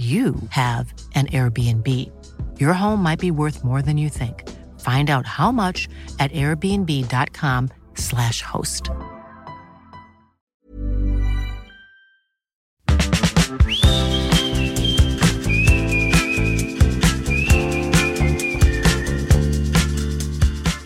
you 0.00 0.34
have 0.48 0.94
an 1.14 1.26
Airbnb. 1.26 1.86
Your 2.58 2.72
home 2.72 3.02
might 3.02 3.18
be 3.18 3.30
worth 3.30 3.62
more 3.62 3.82
than 3.82 3.98
you 3.98 4.08
think. 4.08 4.48
Find 4.80 5.10
out 5.10 5.26
how 5.26 5.52
much 5.52 5.86
at 6.18 6.32
airbnb.com/slash 6.32 8.40
host. 8.42 8.88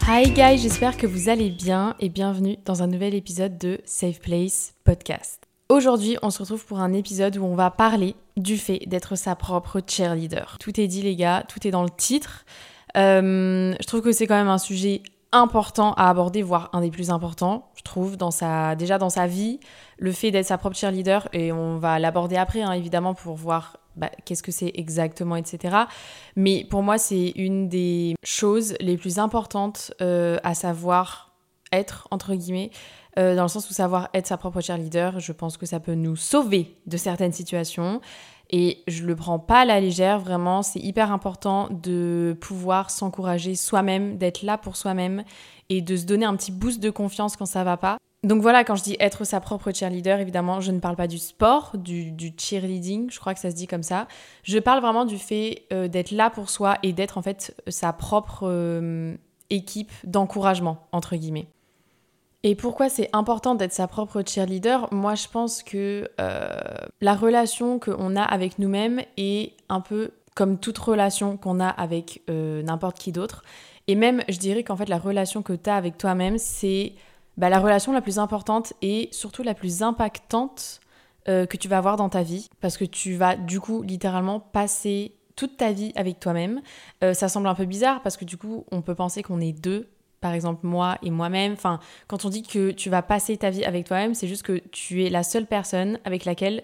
Hi 0.07 0.29
guys, 0.31 0.59
j'espère 0.59 0.97
que 0.97 1.07
vous 1.07 1.29
allez 1.29 1.51
bien 1.51 1.95
et 2.01 2.09
bienvenue 2.09 2.57
dans 2.65 2.83
un 2.83 2.89
nouvel 2.89 3.15
épisode 3.15 3.59
de 3.59 3.81
Safe 3.85 4.19
Place 4.21 4.75
Podcast. 4.85 5.44
Aujourd'hui, 5.71 6.19
on 6.23 6.29
se 6.29 6.41
retrouve 6.41 6.65
pour 6.67 6.81
un 6.81 6.93
épisode 6.93 7.39
où 7.39 7.45
on 7.45 7.55
va 7.55 7.71
parler 7.71 8.15
du 8.37 8.59
fait 8.59 8.81
d'être 8.87 9.17
sa 9.17 9.35
propre 9.35 9.81
cheerleader. 9.87 10.59
Tout 10.61 10.79
est 10.79 10.87
dit 10.87 11.01
les 11.01 11.17
gars, 11.17 11.43
tout 11.49 11.67
est 11.67 11.71
dans 11.71 11.83
le 11.83 11.91
titre. 11.91 12.45
Euh, 12.99 13.75
je 13.81 13.87
trouve 13.87 14.03
que 14.03 14.13
c'est 14.13 14.27
quand 14.27 14.37
même 14.37 14.49
un 14.49 14.59
sujet 14.59 15.03
important 15.33 15.95
à 15.95 16.11
aborder, 16.11 16.43
voire 16.43 16.69
un 16.75 16.83
des 16.83 16.91
plus 16.91 17.11
importants, 17.11 17.71
je 17.77 17.83
trouve, 17.83 18.19
dans 18.19 18.31
sa, 18.31 18.77
déjà 18.77 18.99
dans 18.99 19.09
sa 19.09 19.27
vie, 19.27 19.59
le 19.99 20.13
fait 20.13 20.31
d'être 20.31 20.47
sa 20.47 20.59
propre 20.59 20.77
cheerleader, 20.77 21.29
et 21.33 21.51
on 21.51 21.79
va 21.79 21.99
l'aborder 21.99 22.37
après, 22.37 22.61
hein, 22.61 22.73
évidemment, 22.73 23.15
pour 23.15 23.35
voir 23.35 23.79
bah, 23.97 24.11
qu'est-ce 24.27 24.43
que 24.43 24.53
c'est 24.53 24.71
exactement, 24.75 25.35
etc. 25.35 25.77
Mais 26.37 26.67
pour 26.69 26.83
moi, 26.83 26.99
c'est 26.99 27.33
une 27.37 27.69
des 27.69 28.15
choses 28.23 28.75
les 28.81 28.99
plus 28.99 29.19
importantes 29.19 29.93
euh, 30.03 30.37
à 30.45 30.55
savoir 30.55 31.34
être, 31.79 32.09
entre 32.11 32.35
guillemets, 32.35 32.71
euh, 33.19 33.37
dans 33.37 33.43
le 33.43 33.49
sens 33.49 33.69
où 33.71 33.73
savoir 33.73 34.09
être 34.15 34.27
sa 34.27 34.37
propre 34.37 34.61
cheerleader, 34.61 35.21
je 35.21 35.33
pense 35.33 35.57
que 35.57 35.67
ça 35.67 35.81
peut 35.81 35.95
nous 35.95 36.17
sauver 36.17 36.77
de 36.87 36.97
certaines 36.97 37.33
situations. 37.33 38.01
Et 38.51 38.83
je 38.87 39.05
le 39.05 39.17
prends 39.17 39.39
pas 39.39 39.61
à 39.61 39.65
la 39.65 39.81
légère, 39.81 40.19
vraiment, 40.19 40.63
c'est 40.63 40.81
hyper 40.81 41.11
important 41.11 41.69
de 41.71 42.37
pouvoir 42.41 42.91
s'encourager 42.91 43.55
soi-même, 43.55 44.19
d'être 44.19 44.43
là 44.43 44.59
pour 44.59 44.77
soi-même 44.77 45.25
et 45.71 45.81
de 45.81 45.97
se 45.97 46.05
donner 46.05 46.27
un 46.27 46.37
petit 46.37 46.53
boost 46.53 46.81
de 46.81 46.91
confiance 46.91 47.37
quand 47.37 47.47
ça 47.47 47.65
va 47.65 47.77
pas. 47.77 47.97
Donc 48.23 48.41
voilà, 48.41 48.65
quand 48.65 48.75
je 48.75 48.83
dis 48.83 48.97
être 49.01 49.25
sa 49.25 49.39
propre 49.41 49.71
cheerleader, 49.71 50.19
évidemment, 50.19 50.61
je 50.61 50.73
ne 50.73 50.81
parle 50.81 50.97
pas 50.97 51.07
du 51.07 51.19
sport, 51.19 51.73
du, 51.75 52.33
cheerleading, 52.39 53.11
je 53.11 53.21
crois 53.21 53.35
que 53.35 53.41
ça 53.41 53.51
se 53.51 53.55
dit 53.55 53.67
comme 53.67 53.83
ça. 53.83 54.09
Je 54.45 54.59
parle 54.59 54.81
vraiment 54.81 55.05
du 55.05 55.19
fait 55.19 55.67
euh, 55.73 55.89
d'être 55.89 56.11
là 56.11 56.31
pour 56.31 56.49
soi 56.49 56.79
et 56.83 56.95
d'être 56.95 57.19
en 57.19 57.23
fait 57.23 57.55
sa 57.69 57.93
propre 57.93 58.45
euh, 58.45 59.15
équipe 59.51 59.93
d'encouragement, 60.05 60.87
entre 60.93 61.17
guillemets. 61.17 61.49
Et 62.47 62.55
pourquoi 62.55 62.91
c'est 62.91 63.09
important 63.15 63.55
d'être 63.55 63.73
sa 63.73 63.89
propre 63.89 64.23
cheerleader? 64.25 64.93
Moi, 64.93 65.15
je 65.15 65.29
pense 65.29 65.63
que 65.63 66.11
euh, 66.21 66.47
la 67.01 67.15
relation 67.15 67.79
qu'on 67.79 68.17
a 68.17 68.23
avec 68.23 68.59
nous-mêmes 68.59 69.01
est 69.17 69.55
un 69.71 69.81
peu 69.81 70.11
comme 70.35 70.59
toute 70.59 70.77
relation 70.77 71.39
qu'on 71.39 71.59
a 71.59 71.69
avec 71.69 72.21
euh, 72.29 72.63
n'importe 72.63 72.99
qui 72.99 73.13
d'autre. 73.13 73.45
Et 73.87 73.95
même, 73.95 74.23
je 74.29 74.37
dirais 74.37 74.63
qu'en 74.63 74.77
fait, 74.77 74.91
la 74.91 74.99
relation 74.99 75.41
que 75.41 75.55
tu 75.55 75.71
as 75.71 75.77
avec 75.77 75.97
toi-même, 75.97 76.37
c'est 76.37 76.93
bah, 77.39 77.49
la 77.49 77.59
relation 77.59 77.93
la 77.93 78.03
plus 78.03 78.19
importante 78.19 78.75
et 78.83 79.09
surtout 79.11 79.43
la 79.43 79.55
plus 79.55 79.83
impactante 79.83 80.81
euh, 81.29 81.47
que 81.47 81.57
tu 81.57 81.67
vas 81.67 81.79
avoir 81.79 81.97
dans 81.97 82.11
ta 82.11 82.23
vie. 82.23 82.51
Parce 82.61 82.77
que 82.77 82.85
tu 82.85 83.15
vas, 83.15 83.37
du 83.37 83.59
coup, 83.59 83.81
littéralement 83.81 84.39
passer 84.39 85.15
toute 85.35 85.57
ta 85.57 85.73
vie 85.73 85.93
avec 85.97 86.21
toi-même. 86.21 86.61
ça 87.01 87.29
semble 87.29 87.49
un 87.49 87.57
peu 87.57 87.65
bizarre 87.65 88.03
parce 88.03 88.17
que 88.17 88.25
du 88.25 88.37
coup, 88.37 88.67
on 88.71 88.83
peut 88.83 88.95
penser 88.95 89.25
qu'on 89.25 89.41
est 89.41 89.51
deux 89.51 89.89
par 90.25 90.33
exemple 90.33 90.67
moi 90.67 90.97
et 91.03 91.11
moi-même. 91.11 91.53
Enfin, 91.53 91.81
quand 92.07 92.25
on 92.25 92.31
dit 92.31 92.43
que 92.43 92.71
tu 92.71 92.89
vas 92.89 93.03
passer 93.03 93.37
ta 93.37 93.51
vie 93.51 93.63
avec 93.63 93.87
toi-même, 93.87 94.15
c'est 94.15 94.27
juste 94.27 94.43
que 94.43 94.59
tu 94.73 95.05
es 95.05 95.11
la 95.11 95.23
seule 95.23 95.45
personne 95.45 95.99
avec 96.07 96.25
laquelle 96.25 96.63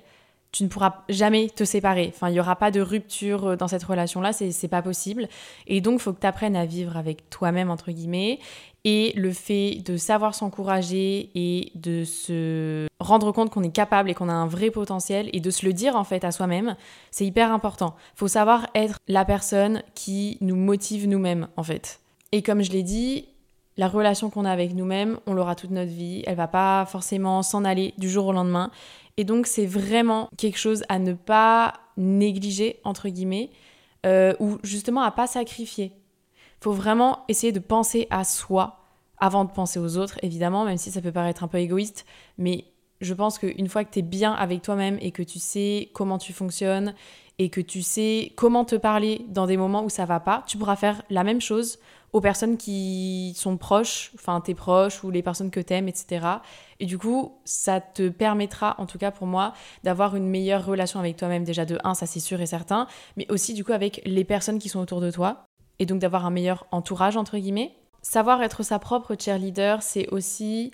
tu 0.50 0.64
ne 0.64 0.68
pourras 0.68 1.04
jamais 1.10 1.50
te 1.50 1.64
séparer. 1.64 2.10
Enfin, 2.14 2.30
il 2.30 2.32
n'y 2.32 2.40
aura 2.40 2.56
pas 2.56 2.70
de 2.70 2.80
rupture 2.80 3.48
euh, 3.48 3.56
dans 3.56 3.68
cette 3.68 3.84
relation-là, 3.84 4.32
c'est 4.32 4.68
pas 4.68 4.80
possible. 4.80 5.28
Et 5.66 5.82
donc, 5.82 6.00
il 6.00 6.02
faut 6.02 6.14
que 6.14 6.20
tu 6.20 6.26
apprennes 6.26 6.56
à 6.56 6.64
vivre 6.64 6.96
avec 6.96 7.28
toi-même, 7.28 7.70
entre 7.70 7.92
guillemets. 7.92 8.38
Et 8.84 9.12
le 9.14 9.30
fait 9.30 9.82
de 9.84 9.98
savoir 9.98 10.34
s'encourager 10.34 11.30
et 11.34 11.70
de 11.74 12.04
se 12.04 12.86
rendre 12.98 13.30
compte 13.30 13.50
qu'on 13.50 13.62
est 13.62 13.74
capable 13.74 14.08
et 14.08 14.14
qu'on 14.14 14.30
a 14.30 14.32
un 14.32 14.46
vrai 14.46 14.70
potentiel 14.70 15.28
et 15.34 15.40
de 15.40 15.50
se 15.50 15.66
le 15.66 15.74
dire 15.74 15.96
en 15.96 16.04
fait 16.04 16.24
à 16.24 16.32
soi-même, 16.32 16.76
c'est 17.10 17.26
hyper 17.26 17.52
important. 17.52 17.94
Il 18.14 18.20
faut 18.20 18.28
savoir 18.28 18.68
être 18.74 18.96
la 19.06 19.26
personne 19.26 19.82
qui 19.94 20.38
nous 20.40 20.56
motive 20.56 21.06
nous-mêmes 21.06 21.48
en 21.58 21.62
fait. 21.62 22.00
Et 22.32 22.42
comme 22.42 22.62
je 22.62 22.70
l'ai 22.70 22.82
dit, 22.82 23.26
la 23.80 23.88
relation 23.88 24.28
qu'on 24.28 24.44
a 24.44 24.52
avec 24.52 24.74
nous-mêmes, 24.74 25.18
on 25.26 25.32
l'aura 25.32 25.54
toute 25.54 25.70
notre 25.70 25.90
vie. 25.90 26.22
Elle 26.26 26.36
va 26.36 26.48
pas 26.48 26.84
forcément 26.84 27.42
s'en 27.42 27.64
aller 27.64 27.94
du 27.96 28.10
jour 28.10 28.26
au 28.26 28.32
lendemain. 28.32 28.70
Et 29.16 29.24
donc, 29.24 29.46
c'est 29.46 29.64
vraiment 29.64 30.28
quelque 30.36 30.58
chose 30.58 30.84
à 30.90 30.98
ne 30.98 31.14
pas 31.14 31.72
négliger, 31.96 32.78
entre 32.84 33.08
guillemets, 33.08 33.48
euh, 34.04 34.34
ou 34.38 34.58
justement 34.62 35.00
à 35.00 35.10
pas 35.10 35.26
sacrifier. 35.26 35.92
Il 35.94 36.64
faut 36.64 36.72
vraiment 36.72 37.24
essayer 37.28 37.52
de 37.52 37.58
penser 37.58 38.06
à 38.10 38.24
soi 38.24 38.80
avant 39.16 39.46
de 39.46 39.50
penser 39.50 39.78
aux 39.78 39.96
autres, 39.96 40.18
évidemment, 40.22 40.66
même 40.66 40.76
si 40.76 40.90
ça 40.90 41.00
peut 41.00 41.10
paraître 41.10 41.42
un 41.42 41.48
peu 41.48 41.56
égoïste. 41.56 42.04
Mais 42.36 42.66
je 43.00 43.14
pense 43.14 43.38
qu'une 43.38 43.68
fois 43.70 43.84
que 43.84 43.92
tu 43.92 44.00
es 44.00 44.02
bien 44.02 44.34
avec 44.34 44.60
toi-même 44.60 44.98
et 45.00 45.10
que 45.10 45.22
tu 45.22 45.38
sais 45.38 45.88
comment 45.94 46.18
tu 46.18 46.34
fonctionnes 46.34 46.92
et 47.38 47.48
que 47.48 47.62
tu 47.62 47.80
sais 47.80 48.32
comment 48.36 48.66
te 48.66 48.76
parler 48.76 49.24
dans 49.28 49.46
des 49.46 49.56
moments 49.56 49.84
où 49.84 49.88
ça 49.88 50.04
va 50.04 50.20
pas, 50.20 50.44
tu 50.46 50.58
pourras 50.58 50.76
faire 50.76 51.00
la 51.08 51.24
même 51.24 51.40
chose 51.40 51.78
aux 52.12 52.20
personnes 52.20 52.56
qui 52.56 53.32
sont 53.36 53.56
proches, 53.56 54.10
enfin 54.14 54.40
tes 54.40 54.54
proches 54.54 55.04
ou 55.04 55.10
les 55.10 55.22
personnes 55.22 55.50
que 55.50 55.60
t'aimes, 55.60 55.88
etc. 55.88 56.26
Et 56.80 56.86
du 56.86 56.98
coup, 56.98 57.38
ça 57.44 57.80
te 57.80 58.08
permettra, 58.08 58.74
en 58.78 58.86
tout 58.86 58.98
cas 58.98 59.10
pour 59.10 59.26
moi, 59.26 59.52
d'avoir 59.84 60.16
une 60.16 60.26
meilleure 60.26 60.64
relation 60.66 60.98
avec 60.98 61.16
toi-même. 61.16 61.44
Déjà 61.44 61.64
de 61.64 61.78
un, 61.84 61.94
ça 61.94 62.06
c'est 62.06 62.20
sûr 62.20 62.40
et 62.40 62.46
certain, 62.46 62.86
mais 63.16 63.30
aussi 63.30 63.54
du 63.54 63.64
coup 63.64 63.72
avec 63.72 64.02
les 64.04 64.24
personnes 64.24 64.58
qui 64.58 64.68
sont 64.68 64.80
autour 64.80 65.00
de 65.00 65.10
toi. 65.10 65.44
Et 65.78 65.86
donc 65.86 65.98
d'avoir 65.98 66.26
un 66.26 66.30
meilleur 66.30 66.66
entourage, 66.72 67.16
entre 67.16 67.38
guillemets. 67.38 67.74
Savoir 68.02 68.42
être 68.42 68.62
sa 68.62 68.78
propre 68.78 69.14
cheerleader, 69.18 69.82
c'est 69.82 70.08
aussi 70.08 70.72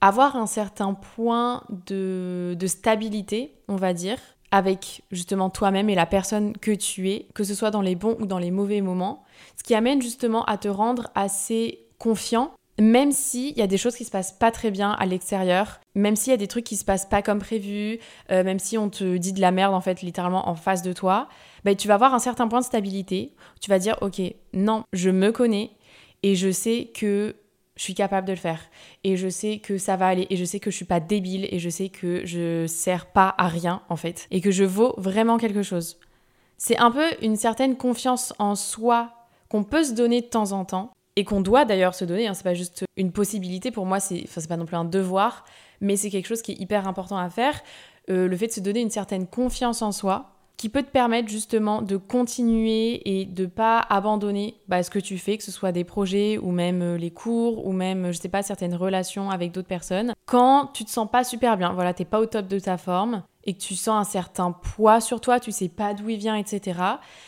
avoir 0.00 0.36
un 0.36 0.46
certain 0.46 0.94
point 0.94 1.64
de, 1.86 2.56
de 2.58 2.66
stabilité, 2.66 3.54
on 3.68 3.76
va 3.76 3.92
dire, 3.92 4.18
avec 4.50 5.02
justement 5.10 5.50
toi-même 5.50 5.90
et 5.90 5.94
la 5.94 6.06
personne 6.06 6.56
que 6.56 6.70
tu 6.70 7.10
es, 7.10 7.28
que 7.34 7.44
ce 7.44 7.54
soit 7.54 7.70
dans 7.70 7.82
les 7.82 7.94
bons 7.94 8.16
ou 8.20 8.26
dans 8.26 8.38
les 8.38 8.50
mauvais 8.50 8.80
moments, 8.80 9.24
ce 9.56 9.62
qui 9.62 9.74
amène 9.74 10.00
justement 10.02 10.44
à 10.44 10.58
te 10.58 10.68
rendre 10.68 11.10
assez 11.14 11.80
confiant 11.98 12.52
même 12.80 13.10
s'il 13.10 13.56
y 13.58 13.62
a 13.62 13.66
des 13.66 13.76
choses 13.76 13.96
qui 13.96 14.04
se 14.04 14.10
passent 14.10 14.32
pas 14.32 14.50
très 14.50 14.70
bien 14.70 14.92
à 14.92 15.06
l'extérieur, 15.06 15.80
même 15.94 16.16
s'il 16.16 16.30
y 16.30 16.34
a 16.34 16.36
des 16.36 16.46
trucs 16.46 16.64
qui 16.64 16.76
se 16.76 16.84
passent 16.84 17.06
pas 17.06 17.22
comme 17.22 17.40
prévu, 17.40 17.98
euh, 18.30 18.44
même 18.44 18.58
si 18.58 18.78
on 18.78 18.88
te 18.88 19.16
dit 19.16 19.32
de 19.32 19.40
la 19.40 19.50
merde 19.50 19.74
en 19.74 19.80
fait 19.80 20.02
littéralement 20.02 20.48
en 20.48 20.54
face 20.54 20.82
de 20.82 20.92
toi, 20.92 21.28
bah, 21.64 21.74
tu 21.74 21.88
vas 21.88 21.94
avoir 21.94 22.14
un 22.14 22.18
certain 22.20 22.46
point 22.46 22.60
de 22.60 22.64
stabilité. 22.64 23.34
Tu 23.60 23.68
vas 23.68 23.78
dire 23.78 23.96
ok, 24.00 24.22
non, 24.52 24.84
je 24.92 25.10
me 25.10 25.32
connais 25.32 25.72
et 26.22 26.36
je 26.36 26.50
sais 26.50 26.90
que 26.94 27.34
je 27.78 27.84
suis 27.84 27.94
capable 27.94 28.26
de 28.26 28.32
le 28.32 28.38
faire 28.38 28.60
et 29.04 29.16
je 29.16 29.28
sais 29.28 29.58
que 29.58 29.78
ça 29.78 29.96
va 29.96 30.08
aller 30.08 30.26
et 30.28 30.36
je 30.36 30.44
sais 30.44 30.60
que 30.60 30.70
je 30.70 30.76
suis 30.76 30.84
pas 30.84 31.00
débile 31.00 31.48
et 31.50 31.58
je 31.58 31.70
sais 31.70 31.88
que 31.88 32.26
je 32.26 32.66
sers 32.66 33.06
pas 33.06 33.34
à 33.38 33.48
rien 33.48 33.82
en 33.88 33.96
fait 33.96 34.26
et 34.30 34.40
que 34.40 34.50
je 34.50 34.64
vaux 34.64 34.94
vraiment 34.98 35.38
quelque 35.38 35.62
chose. 35.62 35.98
C'est 36.58 36.76
un 36.78 36.90
peu 36.90 37.06
une 37.22 37.36
certaine 37.36 37.76
confiance 37.76 38.34
en 38.40 38.56
soi 38.56 39.12
qu'on 39.48 39.62
peut 39.62 39.84
se 39.84 39.92
donner 39.92 40.20
de 40.20 40.26
temps 40.26 40.52
en 40.52 40.64
temps 40.64 40.90
et 41.14 41.24
qu'on 41.24 41.40
doit 41.40 41.64
d'ailleurs 41.64 41.94
se 41.94 42.04
donner. 42.04 42.26
Hein. 42.26 42.34
c'est 42.34 42.44
pas 42.44 42.54
juste 42.54 42.84
une 42.96 43.12
possibilité 43.12 43.70
pour 43.70 43.86
moi, 43.86 44.00
c'est 44.00 44.24
enfin 44.24 44.40
pas 44.48 44.56
non 44.56 44.66
plus 44.66 44.76
un 44.76 44.84
devoir, 44.84 45.44
mais 45.80 45.96
c'est 45.96 46.10
quelque 46.10 46.26
chose 46.26 46.42
qui 46.42 46.52
est 46.52 46.60
hyper 46.60 46.88
important 46.88 47.16
à 47.16 47.30
faire. 47.30 47.62
Euh, 48.10 48.26
le 48.26 48.36
fait 48.36 48.48
de 48.48 48.52
se 48.52 48.60
donner 48.60 48.80
une 48.80 48.90
certaine 48.90 49.26
confiance 49.26 49.82
en 49.82 49.92
soi, 49.92 50.37
qui 50.58 50.68
peut 50.68 50.82
te 50.82 50.90
permettre 50.90 51.28
justement 51.28 51.82
de 51.82 51.96
continuer 51.96 53.00
et 53.08 53.24
de 53.24 53.46
pas 53.46 53.78
abandonner 53.78 54.56
bah, 54.66 54.82
ce 54.82 54.90
que 54.90 54.98
tu 54.98 55.16
fais, 55.16 55.38
que 55.38 55.44
ce 55.44 55.52
soit 55.52 55.70
des 55.70 55.84
projets 55.84 56.36
ou 56.36 56.50
même 56.50 56.82
euh, 56.82 56.98
les 56.98 57.12
cours 57.12 57.64
ou 57.64 57.72
même, 57.72 58.10
je 58.10 58.18
sais 58.18 58.28
pas, 58.28 58.42
certaines 58.42 58.74
relations 58.74 59.30
avec 59.30 59.52
d'autres 59.52 59.68
personnes. 59.68 60.14
Quand 60.26 60.66
tu 60.74 60.84
te 60.84 60.90
sens 60.90 61.08
pas 61.08 61.22
super 61.22 61.56
bien, 61.56 61.72
voilà, 61.72 61.94
t'es 61.94 62.04
pas 62.04 62.18
au 62.18 62.26
top 62.26 62.48
de 62.48 62.58
ta 62.58 62.76
forme 62.76 63.22
et 63.44 63.54
que 63.54 63.60
tu 63.60 63.76
sens 63.76 64.00
un 64.00 64.10
certain 64.10 64.50
poids 64.50 65.00
sur 65.00 65.20
toi, 65.20 65.38
tu 65.38 65.52
sais 65.52 65.68
pas 65.68 65.94
d'où 65.94 66.08
il 66.08 66.18
vient, 66.18 66.34
etc. 66.34 66.80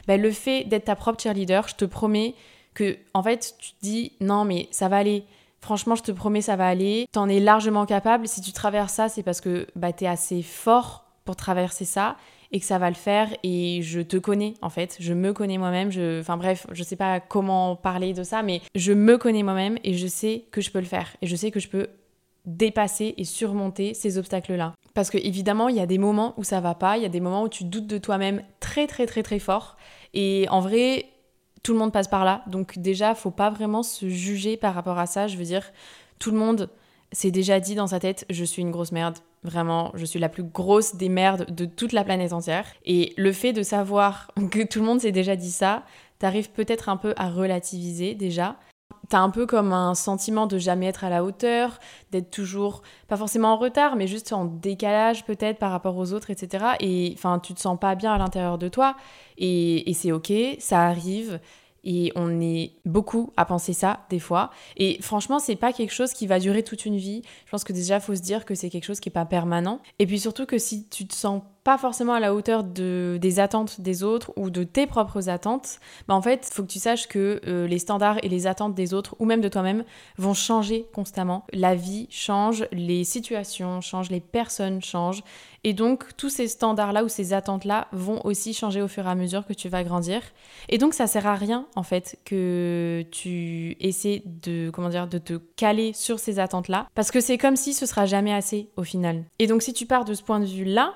Bah, 0.08 0.16
le 0.16 0.30
fait 0.32 0.64
d'être 0.64 0.86
ta 0.86 0.96
propre 0.96 1.22
cheerleader, 1.22 1.68
je 1.68 1.76
te 1.76 1.84
promets 1.84 2.34
que, 2.74 2.98
en 3.14 3.22
fait, 3.22 3.54
tu 3.60 3.70
te 3.70 3.76
dis 3.80 4.12
non, 4.20 4.44
mais 4.44 4.66
ça 4.72 4.88
va 4.88 4.96
aller. 4.96 5.24
Franchement, 5.60 5.94
je 5.94 6.02
te 6.02 6.10
promets, 6.10 6.42
ça 6.42 6.56
va 6.56 6.66
aller. 6.66 7.06
T'en 7.12 7.28
es 7.28 7.38
largement 7.38 7.86
capable. 7.86 8.26
Si 8.26 8.40
tu 8.40 8.50
traverses 8.50 8.94
ça, 8.94 9.08
c'est 9.08 9.22
parce 9.22 9.40
que 9.40 9.68
bah, 9.76 9.92
t'es 9.92 10.08
assez 10.08 10.42
fort 10.42 11.04
pour 11.24 11.36
traverser 11.36 11.84
ça 11.84 12.16
et 12.52 12.60
que 12.60 12.66
ça 12.66 12.78
va 12.78 12.88
le 12.88 12.96
faire. 12.96 13.28
Et 13.42 13.80
je 13.82 14.00
te 14.00 14.16
connais 14.16 14.54
en 14.62 14.70
fait, 14.70 14.96
je 15.00 15.12
me 15.12 15.32
connais 15.32 15.58
moi-même, 15.58 15.90
je... 15.90 16.20
enfin 16.20 16.36
bref, 16.36 16.66
je 16.72 16.82
sais 16.82 16.96
pas 16.96 17.20
comment 17.20 17.76
parler 17.76 18.12
de 18.12 18.22
ça, 18.22 18.42
mais 18.42 18.60
je 18.74 18.92
me 18.92 19.18
connais 19.18 19.42
moi-même 19.42 19.78
et 19.84 19.94
je 19.94 20.06
sais 20.06 20.44
que 20.50 20.60
je 20.60 20.70
peux 20.70 20.80
le 20.80 20.86
faire. 20.86 21.16
Et 21.22 21.26
je 21.26 21.36
sais 21.36 21.50
que 21.50 21.60
je 21.60 21.68
peux 21.68 21.88
dépasser 22.46 23.14
et 23.16 23.24
surmonter 23.24 23.94
ces 23.94 24.18
obstacles-là. 24.18 24.74
Parce 24.94 25.10
que 25.10 25.18
évidemment, 25.18 25.68
il 25.68 25.76
y 25.76 25.80
a 25.80 25.86
des 25.86 25.98
moments 25.98 26.34
où 26.36 26.44
ça 26.44 26.60
va 26.60 26.74
pas, 26.74 26.96
il 26.96 27.02
y 27.02 27.06
a 27.06 27.10
des 27.10 27.20
moments 27.20 27.42
où 27.42 27.48
tu 27.48 27.64
doutes 27.64 27.86
de 27.86 27.98
toi-même 27.98 28.42
très 28.60 28.86
très 28.86 29.06
très 29.06 29.22
très 29.22 29.38
fort. 29.38 29.76
Et 30.14 30.46
en 30.50 30.60
vrai, 30.60 31.06
tout 31.62 31.72
le 31.72 31.78
monde 31.78 31.92
passe 31.92 32.08
par 32.08 32.24
là. 32.24 32.42
Donc 32.46 32.78
déjà, 32.78 33.14
faut 33.14 33.30
pas 33.30 33.50
vraiment 33.50 33.82
se 33.82 34.08
juger 34.08 34.56
par 34.56 34.74
rapport 34.74 34.98
à 34.98 35.06
ça, 35.06 35.26
je 35.26 35.36
veux 35.36 35.44
dire 35.44 35.70
tout 36.20 36.30
le 36.30 36.38
monde 36.38 36.70
s'est 37.10 37.32
déjà 37.32 37.58
dit 37.58 37.74
dans 37.74 37.88
sa 37.88 37.98
tête 37.98 38.24
je 38.30 38.44
suis 38.44 38.62
une 38.62 38.70
grosse 38.70 38.92
merde, 38.92 39.18
Vraiment, 39.42 39.90
je 39.94 40.04
suis 40.04 40.18
la 40.18 40.28
plus 40.28 40.42
grosse 40.42 40.96
des 40.96 41.08
merdes 41.08 41.50
de 41.50 41.64
toute 41.64 41.92
la 41.92 42.04
planète 42.04 42.32
entière. 42.32 42.66
Et 42.84 43.14
le 43.16 43.32
fait 43.32 43.52
de 43.52 43.62
savoir 43.62 44.30
que 44.50 44.66
tout 44.66 44.80
le 44.80 44.86
monde 44.86 45.00
s'est 45.00 45.12
déjà 45.12 45.36
dit 45.36 45.50
ça, 45.50 45.84
t'arrives 46.18 46.50
peut-être 46.50 46.88
un 46.88 46.96
peu 46.96 47.14
à 47.16 47.30
relativiser 47.30 48.14
déjà. 48.14 48.56
T'as 49.08 49.18
un 49.18 49.30
peu 49.30 49.46
comme 49.46 49.72
un 49.72 49.94
sentiment 49.94 50.46
de 50.46 50.58
jamais 50.58 50.86
être 50.86 51.02
à 51.02 51.10
la 51.10 51.24
hauteur, 51.24 51.80
d'être 52.12 52.30
toujours, 52.30 52.82
pas 53.08 53.16
forcément 53.16 53.54
en 53.54 53.56
retard, 53.56 53.96
mais 53.96 54.06
juste 54.06 54.32
en 54.32 54.44
décalage 54.44 55.24
peut-être 55.24 55.58
par 55.58 55.72
rapport 55.72 55.96
aux 55.96 56.12
autres, 56.12 56.30
etc. 56.30 56.64
Et 56.78 57.12
enfin, 57.16 57.40
tu 57.40 57.54
te 57.54 57.60
sens 57.60 57.78
pas 57.78 57.96
bien 57.96 58.12
à 58.12 58.18
l'intérieur 58.18 58.56
de 58.58 58.68
toi. 58.68 58.94
Et, 59.36 59.90
et 59.90 59.94
c'est 59.94 60.12
ok, 60.12 60.32
ça 60.60 60.82
arrive. 60.82 61.40
Et 61.84 62.12
on 62.14 62.40
est 62.40 62.72
beaucoup 62.84 63.32
à 63.36 63.44
penser 63.44 63.72
ça 63.72 64.06
des 64.10 64.18
fois. 64.18 64.50
Et 64.76 64.98
franchement, 65.00 65.38
c'est 65.38 65.56
pas 65.56 65.72
quelque 65.72 65.92
chose 65.92 66.12
qui 66.12 66.26
va 66.26 66.38
durer 66.38 66.62
toute 66.62 66.84
une 66.86 66.96
vie. 66.96 67.22
Je 67.46 67.50
pense 67.50 67.64
que 67.64 67.72
déjà, 67.72 68.00
faut 68.00 68.14
se 68.14 68.20
dire 68.20 68.44
que 68.44 68.54
c'est 68.54 68.70
quelque 68.70 68.84
chose 68.84 69.00
qui 69.00 69.08
est 69.08 69.12
pas 69.12 69.24
permanent. 69.24 69.80
Et 69.98 70.06
puis 70.06 70.20
surtout 70.20 70.46
que 70.46 70.58
si 70.58 70.86
tu 70.88 71.06
te 71.06 71.14
sens 71.14 71.42
pas 71.64 71.78
forcément 71.78 72.14
à 72.14 72.20
la 72.20 72.34
hauteur 72.34 72.64
de, 72.64 73.18
des 73.20 73.38
attentes 73.38 73.80
des 73.80 74.02
autres 74.02 74.32
ou 74.36 74.50
de 74.50 74.64
tes 74.64 74.86
propres 74.86 75.28
attentes, 75.28 75.78
bah 76.08 76.14
en 76.14 76.22
fait, 76.22 76.48
il 76.50 76.54
faut 76.54 76.62
que 76.62 76.68
tu 76.68 76.78
saches 76.78 77.06
que 77.06 77.40
euh, 77.46 77.66
les 77.66 77.78
standards 77.78 78.18
et 78.22 78.28
les 78.28 78.46
attentes 78.46 78.74
des 78.74 78.94
autres 78.94 79.14
ou 79.18 79.24
même 79.24 79.40
de 79.40 79.48
toi-même 79.48 79.84
vont 80.16 80.34
changer 80.34 80.86
constamment. 80.92 81.44
La 81.52 81.74
vie 81.74 82.06
change, 82.10 82.66
les 82.72 83.04
situations 83.04 83.80
changent, 83.80 84.10
les 84.10 84.20
personnes 84.20 84.82
changent. 84.82 85.22
Et 85.62 85.74
donc, 85.74 86.16
tous 86.16 86.30
ces 86.30 86.48
standards-là 86.48 87.04
ou 87.04 87.08
ces 87.08 87.34
attentes-là 87.34 87.88
vont 87.92 88.24
aussi 88.24 88.54
changer 88.54 88.80
au 88.80 88.88
fur 88.88 89.06
et 89.06 89.10
à 89.10 89.14
mesure 89.14 89.44
que 89.44 89.52
tu 89.52 89.68
vas 89.68 89.84
grandir. 89.84 90.22
Et 90.70 90.78
donc, 90.78 90.94
ça 90.94 91.06
sert 91.06 91.26
à 91.26 91.34
rien, 91.34 91.66
en 91.76 91.82
fait, 91.82 92.18
que 92.24 93.04
tu 93.10 93.76
essaies 93.80 94.22
de, 94.24 94.70
comment 94.70 94.88
dire, 94.88 95.06
de 95.06 95.18
te 95.18 95.34
caler 95.56 95.92
sur 95.92 96.18
ces 96.18 96.38
attentes-là. 96.38 96.86
Parce 96.94 97.10
que 97.10 97.20
c'est 97.20 97.36
comme 97.36 97.56
si 97.56 97.74
ce 97.74 97.84
sera 97.84 98.06
jamais 98.06 98.32
assez, 98.32 98.70
au 98.78 98.84
final. 98.84 99.24
Et 99.38 99.46
donc, 99.46 99.60
si 99.60 99.74
tu 99.74 99.84
pars 99.84 100.06
de 100.06 100.14
ce 100.14 100.22
point 100.22 100.40
de 100.40 100.46
vue-là, 100.46 100.94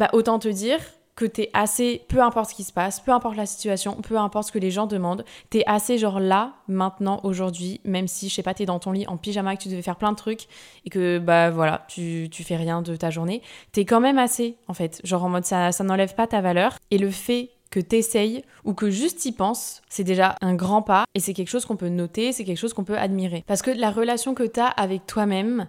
bah 0.00 0.08
autant 0.14 0.38
te 0.38 0.48
dire 0.48 0.80
que 1.14 1.26
t'es 1.26 1.50
assez, 1.52 2.00
peu 2.08 2.22
importe 2.22 2.48
ce 2.50 2.54
qui 2.54 2.64
se 2.64 2.72
passe, 2.72 3.00
peu 3.00 3.12
importe 3.12 3.36
la 3.36 3.44
situation, 3.44 3.96
peu 3.96 4.16
importe 4.16 4.46
ce 4.46 4.52
que 4.52 4.58
les 4.58 4.70
gens 4.70 4.86
demandent, 4.86 5.26
t'es 5.50 5.62
assez 5.66 5.98
genre 5.98 6.18
là, 6.18 6.54
maintenant, 6.68 7.20
aujourd'hui, 7.22 7.82
même 7.84 8.08
si, 8.08 8.30
je 8.30 8.34
sais 8.34 8.42
pas, 8.42 8.54
t'es 8.54 8.64
dans 8.64 8.78
ton 8.78 8.92
lit 8.92 9.06
en 9.06 9.18
pyjama, 9.18 9.54
que 9.56 9.62
tu 9.62 9.68
devais 9.68 9.82
faire 9.82 9.96
plein 9.96 10.12
de 10.12 10.16
trucs 10.16 10.46
et 10.86 10.88
que, 10.88 11.18
bah 11.18 11.50
voilà, 11.50 11.84
tu, 11.88 12.30
fais 12.32 12.56
rien 12.56 12.80
de 12.80 12.96
ta 12.96 13.10
journée, 13.10 13.42
t'es 13.72 13.84
quand 13.84 14.00
même 14.00 14.16
assez, 14.16 14.56
en 14.66 14.72
fait. 14.72 15.02
Genre 15.04 15.22
en 15.22 15.28
mode, 15.28 15.44
ça, 15.44 15.72
ça 15.72 15.84
n'enlève 15.84 16.14
pas 16.14 16.26
ta 16.26 16.40
valeur. 16.40 16.78
Et 16.90 16.96
le 16.96 17.10
fait 17.10 17.50
que 17.70 17.80
t'essayes 17.80 18.42
ou 18.64 18.72
que 18.72 18.88
juste 18.88 19.24
y 19.26 19.32
penses, 19.32 19.82
c'est 19.90 20.04
déjà 20.04 20.36
un 20.40 20.54
grand 20.54 20.80
pas 20.80 21.04
et 21.14 21.20
c'est 21.20 21.34
quelque 21.34 21.50
chose 21.50 21.66
qu'on 21.66 21.76
peut 21.76 21.90
noter, 21.90 22.32
c'est 22.32 22.44
quelque 22.44 22.58
chose 22.58 22.72
qu'on 22.72 22.84
peut 22.84 22.96
admirer. 22.96 23.44
Parce 23.46 23.60
que 23.60 23.70
la 23.70 23.90
relation 23.90 24.34
que 24.34 24.44
t'as 24.44 24.68
avec 24.68 25.06
toi-même, 25.06 25.68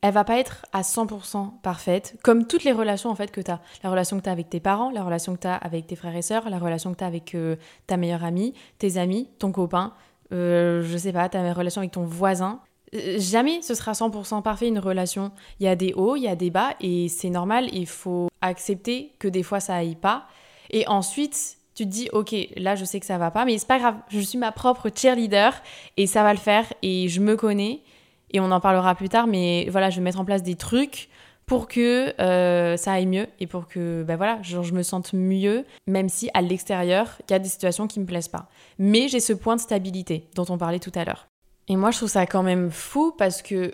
elle 0.00 0.14
va 0.14 0.24
pas 0.24 0.38
être 0.38 0.64
à 0.72 0.82
100% 0.82 1.60
parfaite, 1.60 2.16
comme 2.22 2.46
toutes 2.46 2.64
les 2.64 2.72
relations 2.72 3.10
en 3.10 3.14
fait 3.14 3.30
que 3.30 3.40
tu 3.40 3.50
as. 3.50 3.60
La 3.82 3.90
relation 3.90 4.16
que 4.18 4.22
tu 4.22 4.28
as 4.28 4.32
avec 4.32 4.48
tes 4.48 4.60
parents, 4.60 4.90
la 4.90 5.02
relation 5.02 5.34
que 5.34 5.40
tu 5.40 5.46
as 5.48 5.56
avec 5.56 5.86
tes 5.86 5.96
frères 5.96 6.14
et 6.14 6.22
sœurs, 6.22 6.48
la 6.48 6.58
relation 6.58 6.92
que 6.92 6.98
tu 6.98 7.04
as 7.04 7.08
avec 7.08 7.34
euh, 7.34 7.56
ta 7.86 7.96
meilleure 7.96 8.24
amie, 8.24 8.54
tes 8.78 8.96
amis, 8.96 9.28
ton 9.38 9.50
copain, 9.50 9.94
euh, 10.32 10.82
je 10.82 10.96
sais 10.96 11.12
pas, 11.12 11.28
ta 11.28 11.52
relation 11.52 11.80
avec 11.80 11.92
ton 11.92 12.04
voisin. 12.04 12.60
Euh, 12.94 13.16
jamais 13.18 13.60
ce 13.62 13.74
sera 13.74 13.92
100% 13.92 14.42
parfait 14.42 14.68
une 14.68 14.78
relation. 14.78 15.32
Il 15.58 15.64
y 15.64 15.68
a 15.68 15.74
des 15.74 15.92
hauts, 15.94 16.14
il 16.14 16.22
y 16.22 16.28
a 16.28 16.36
des 16.36 16.50
bas 16.50 16.74
et 16.80 17.08
c'est 17.08 17.30
normal, 17.30 17.68
il 17.72 17.86
faut 17.86 18.28
accepter 18.40 19.14
que 19.18 19.26
des 19.26 19.42
fois 19.42 19.58
ça 19.58 19.74
aille 19.74 19.96
pas. 19.96 20.26
Et 20.70 20.86
ensuite, 20.86 21.56
tu 21.74 21.84
te 21.84 21.90
dis 21.90 22.08
ok 22.12 22.34
là 22.56 22.76
je 22.76 22.84
sais 22.84 22.98
que 22.98 23.06
ça 23.06 23.18
va 23.18 23.30
pas 23.30 23.44
mais 23.44 23.56
c'est 23.56 23.68
pas 23.68 23.78
grave 23.78 23.94
je 24.08 24.18
suis 24.18 24.36
ma 24.36 24.50
propre 24.50 24.90
cheerleader 24.92 25.52
et 25.96 26.08
ça 26.08 26.24
va 26.24 26.32
le 26.32 26.38
faire 26.38 26.72
et 26.82 27.06
je 27.06 27.20
me 27.20 27.36
connais 27.36 27.82
et 28.30 28.40
on 28.40 28.50
en 28.50 28.60
parlera 28.60 28.94
plus 28.94 29.08
tard, 29.08 29.26
mais 29.26 29.68
voilà, 29.70 29.90
je 29.90 29.96
vais 29.96 30.02
mettre 30.02 30.20
en 30.20 30.24
place 30.24 30.42
des 30.42 30.54
trucs 30.54 31.08
pour 31.46 31.66
que 31.66 32.14
euh, 32.20 32.76
ça 32.76 32.92
aille 32.92 33.06
mieux 33.06 33.26
et 33.40 33.46
pour 33.46 33.68
que 33.68 34.04
ben 34.06 34.16
voilà, 34.16 34.38
je 34.42 34.72
me 34.72 34.82
sente 34.82 35.14
mieux, 35.14 35.64
même 35.86 36.10
si 36.10 36.28
à 36.34 36.42
l'extérieur, 36.42 37.16
il 37.26 37.32
y 37.32 37.34
a 37.34 37.38
des 37.38 37.48
situations 37.48 37.86
qui 37.86 38.00
me 38.00 38.04
plaisent 38.04 38.28
pas. 38.28 38.48
Mais 38.78 39.08
j'ai 39.08 39.20
ce 39.20 39.32
point 39.32 39.56
de 39.56 39.60
stabilité 39.60 40.28
dont 40.34 40.44
on 40.50 40.58
parlait 40.58 40.78
tout 40.78 40.92
à 40.94 41.04
l'heure. 41.04 41.26
Et 41.68 41.76
moi, 41.76 41.90
je 41.90 41.96
trouve 41.96 42.10
ça 42.10 42.26
quand 42.26 42.42
même 42.42 42.70
fou 42.70 43.14
parce 43.16 43.40
que 43.40 43.72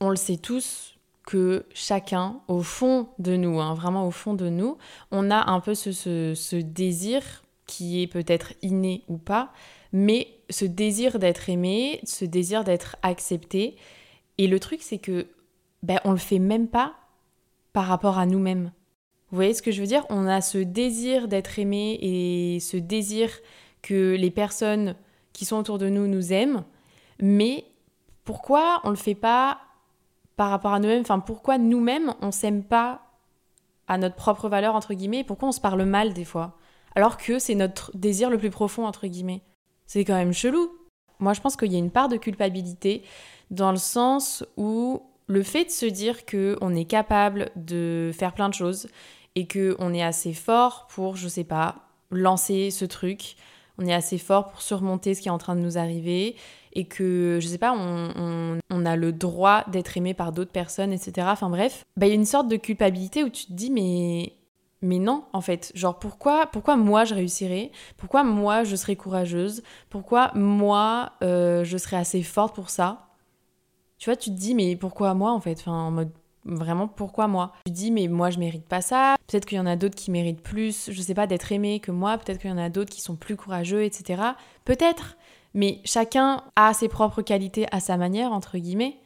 on 0.00 0.08
le 0.08 0.16
sait 0.16 0.38
tous 0.38 0.96
que 1.26 1.66
chacun, 1.74 2.40
au 2.48 2.62
fond 2.62 3.08
de 3.18 3.36
nous, 3.36 3.60
hein, 3.60 3.74
vraiment 3.74 4.06
au 4.06 4.10
fond 4.10 4.34
de 4.34 4.48
nous, 4.48 4.76
on 5.10 5.30
a 5.30 5.50
un 5.50 5.60
peu 5.60 5.74
ce 5.74 6.56
désir 6.56 7.22
qui 7.66 8.02
est 8.02 8.06
peut-être 8.06 8.52
inné 8.62 9.02
ou 9.08 9.16
pas, 9.16 9.50
mais 9.94 10.40
ce 10.50 10.64
désir 10.64 11.20
d'être 11.20 11.48
aimé, 11.48 12.00
ce 12.02 12.24
désir 12.24 12.64
d'être 12.64 12.96
accepté. 13.02 13.76
Et 14.38 14.48
le 14.48 14.58
truc, 14.58 14.82
c'est 14.82 14.98
que 14.98 15.28
ben, 15.84 16.00
on 16.04 16.10
le 16.10 16.18
fait 16.18 16.40
même 16.40 16.66
pas 16.66 16.94
par 17.72 17.86
rapport 17.86 18.18
à 18.18 18.26
nous-mêmes. 18.26 18.72
Vous 19.30 19.36
voyez 19.36 19.54
ce 19.54 19.62
que 19.62 19.70
je 19.70 19.80
veux 19.80 19.86
dire? 19.86 20.04
On 20.10 20.26
a 20.26 20.40
ce 20.40 20.58
désir 20.58 21.28
d'être 21.28 21.60
aimé 21.60 21.96
et 22.02 22.58
ce 22.58 22.76
désir 22.76 23.30
que 23.82 24.16
les 24.16 24.32
personnes 24.32 24.96
qui 25.32 25.44
sont 25.44 25.58
autour 25.58 25.78
de 25.78 25.88
nous 25.88 26.08
nous 26.08 26.32
aiment, 26.32 26.64
mais 27.20 27.64
pourquoi 28.24 28.80
on 28.82 28.90
le 28.90 28.96
fait 28.96 29.14
pas 29.14 29.60
par 30.36 30.50
rapport 30.50 30.72
à 30.72 30.80
nous-mêmes? 30.80 31.02
Enfin, 31.02 31.20
pourquoi 31.20 31.56
nous-mêmes 31.56 32.14
on 32.20 32.32
s'aime 32.32 32.64
pas 32.64 33.02
à 33.86 33.96
notre 33.96 34.16
propre 34.16 34.48
valeur 34.48 34.74
entre 34.74 34.94
guillemets? 34.94 35.22
Pourquoi 35.22 35.50
on 35.50 35.52
se 35.52 35.60
parle 35.60 35.84
mal 35.84 36.14
des 36.14 36.24
fois? 36.24 36.58
Alors 36.96 37.16
que 37.16 37.38
c'est 37.38 37.54
notre 37.54 37.96
désir 37.96 38.28
le 38.28 38.38
plus 38.38 38.50
profond 38.50 38.86
entre 38.86 39.06
guillemets. 39.06 39.42
C'est 39.86 40.04
quand 40.04 40.14
même 40.14 40.32
chelou. 40.32 40.70
Moi, 41.18 41.32
je 41.32 41.40
pense 41.40 41.56
qu'il 41.56 41.72
y 41.72 41.76
a 41.76 41.78
une 41.78 41.90
part 41.90 42.08
de 42.08 42.16
culpabilité 42.16 43.02
dans 43.50 43.70
le 43.70 43.78
sens 43.78 44.44
où 44.56 45.02
le 45.26 45.42
fait 45.42 45.64
de 45.64 45.70
se 45.70 45.86
dire 45.86 46.24
que 46.24 46.56
on 46.60 46.74
est 46.74 46.84
capable 46.84 47.50
de 47.56 48.10
faire 48.12 48.34
plein 48.34 48.48
de 48.48 48.54
choses 48.54 48.88
et 49.36 49.46
que 49.46 49.76
on 49.78 49.94
est 49.94 50.02
assez 50.02 50.34
fort 50.34 50.86
pour, 50.88 51.16
je 51.16 51.28
sais 51.28 51.44
pas, 51.44 51.76
lancer 52.10 52.70
ce 52.70 52.84
truc, 52.84 53.36
on 53.78 53.86
est 53.86 53.94
assez 53.94 54.18
fort 54.18 54.48
pour 54.48 54.62
surmonter 54.62 55.14
ce 55.14 55.20
qui 55.20 55.28
est 55.28 55.32
en 55.32 55.38
train 55.38 55.56
de 55.56 55.60
nous 55.60 55.78
arriver 55.78 56.36
et 56.74 56.86
que, 56.86 57.38
je 57.40 57.46
sais 57.46 57.58
pas, 57.58 57.72
on, 57.72 58.58
a 58.86 58.96
le 58.96 59.12
droit 59.12 59.64
d'être 59.70 59.96
aimé 59.96 60.12
par 60.12 60.32
d'autres 60.32 60.50
personnes, 60.50 60.92
etc. 60.92 61.28
Enfin 61.30 61.48
bref, 61.48 61.84
bah, 61.96 62.06
il 62.06 62.10
y 62.10 62.12
a 62.12 62.16
une 62.16 62.26
sorte 62.26 62.48
de 62.48 62.56
culpabilité 62.56 63.24
où 63.24 63.30
tu 63.30 63.46
te 63.46 63.52
dis, 63.52 63.70
mais 63.70 64.34
mais 64.84 64.98
non, 64.98 65.24
en 65.32 65.40
fait. 65.40 65.72
Genre, 65.74 65.98
pourquoi, 65.98 66.46
pourquoi 66.46 66.76
moi 66.76 67.04
je 67.04 67.14
réussirais? 67.14 67.72
Pourquoi 67.96 68.22
moi 68.22 68.64
je 68.64 68.76
serais 68.76 68.96
courageuse? 68.96 69.62
Pourquoi 69.88 70.30
moi 70.34 71.12
euh, 71.22 71.64
je 71.64 71.78
serais 71.78 71.96
assez 71.96 72.22
forte 72.22 72.54
pour 72.54 72.70
ça? 72.70 73.08
Tu 73.98 74.10
vois, 74.10 74.16
tu 74.16 74.30
te 74.30 74.36
dis, 74.36 74.54
mais 74.54 74.76
pourquoi 74.76 75.14
moi 75.14 75.32
en 75.32 75.40
fait? 75.40 75.58
Enfin, 75.60 75.72
en 75.72 75.90
mode, 75.90 76.10
vraiment, 76.44 76.86
pourquoi 76.86 77.28
moi? 77.28 77.52
Tu 77.64 77.72
te 77.72 77.76
dis, 77.76 77.90
mais 77.90 78.08
moi 78.08 78.28
je 78.28 78.38
mérite 78.38 78.68
pas 78.68 78.82
ça. 78.82 79.16
Peut-être 79.26 79.46
qu'il 79.46 79.56
y 79.56 79.60
en 79.60 79.66
a 79.66 79.76
d'autres 79.76 79.94
qui 79.94 80.10
méritent 80.10 80.42
plus, 80.42 80.90
je 80.92 81.00
sais 81.00 81.14
pas, 81.14 81.26
d'être 81.26 81.50
aimé 81.50 81.80
que 81.80 81.90
moi. 81.90 82.18
Peut-être 82.18 82.38
qu'il 82.38 82.50
y 82.50 82.52
en 82.52 82.58
a 82.58 82.68
d'autres 82.68 82.90
qui 82.90 83.00
sont 83.00 83.16
plus 83.16 83.36
courageux, 83.36 83.84
etc. 83.84 84.22
Peut-être. 84.66 85.16
Mais 85.54 85.80
chacun 85.84 86.42
a 86.56 86.74
ses 86.74 86.88
propres 86.88 87.22
qualités 87.22 87.66
à 87.72 87.80
sa 87.80 87.96
manière, 87.96 88.32
entre 88.32 88.58
guillemets. 88.58 88.98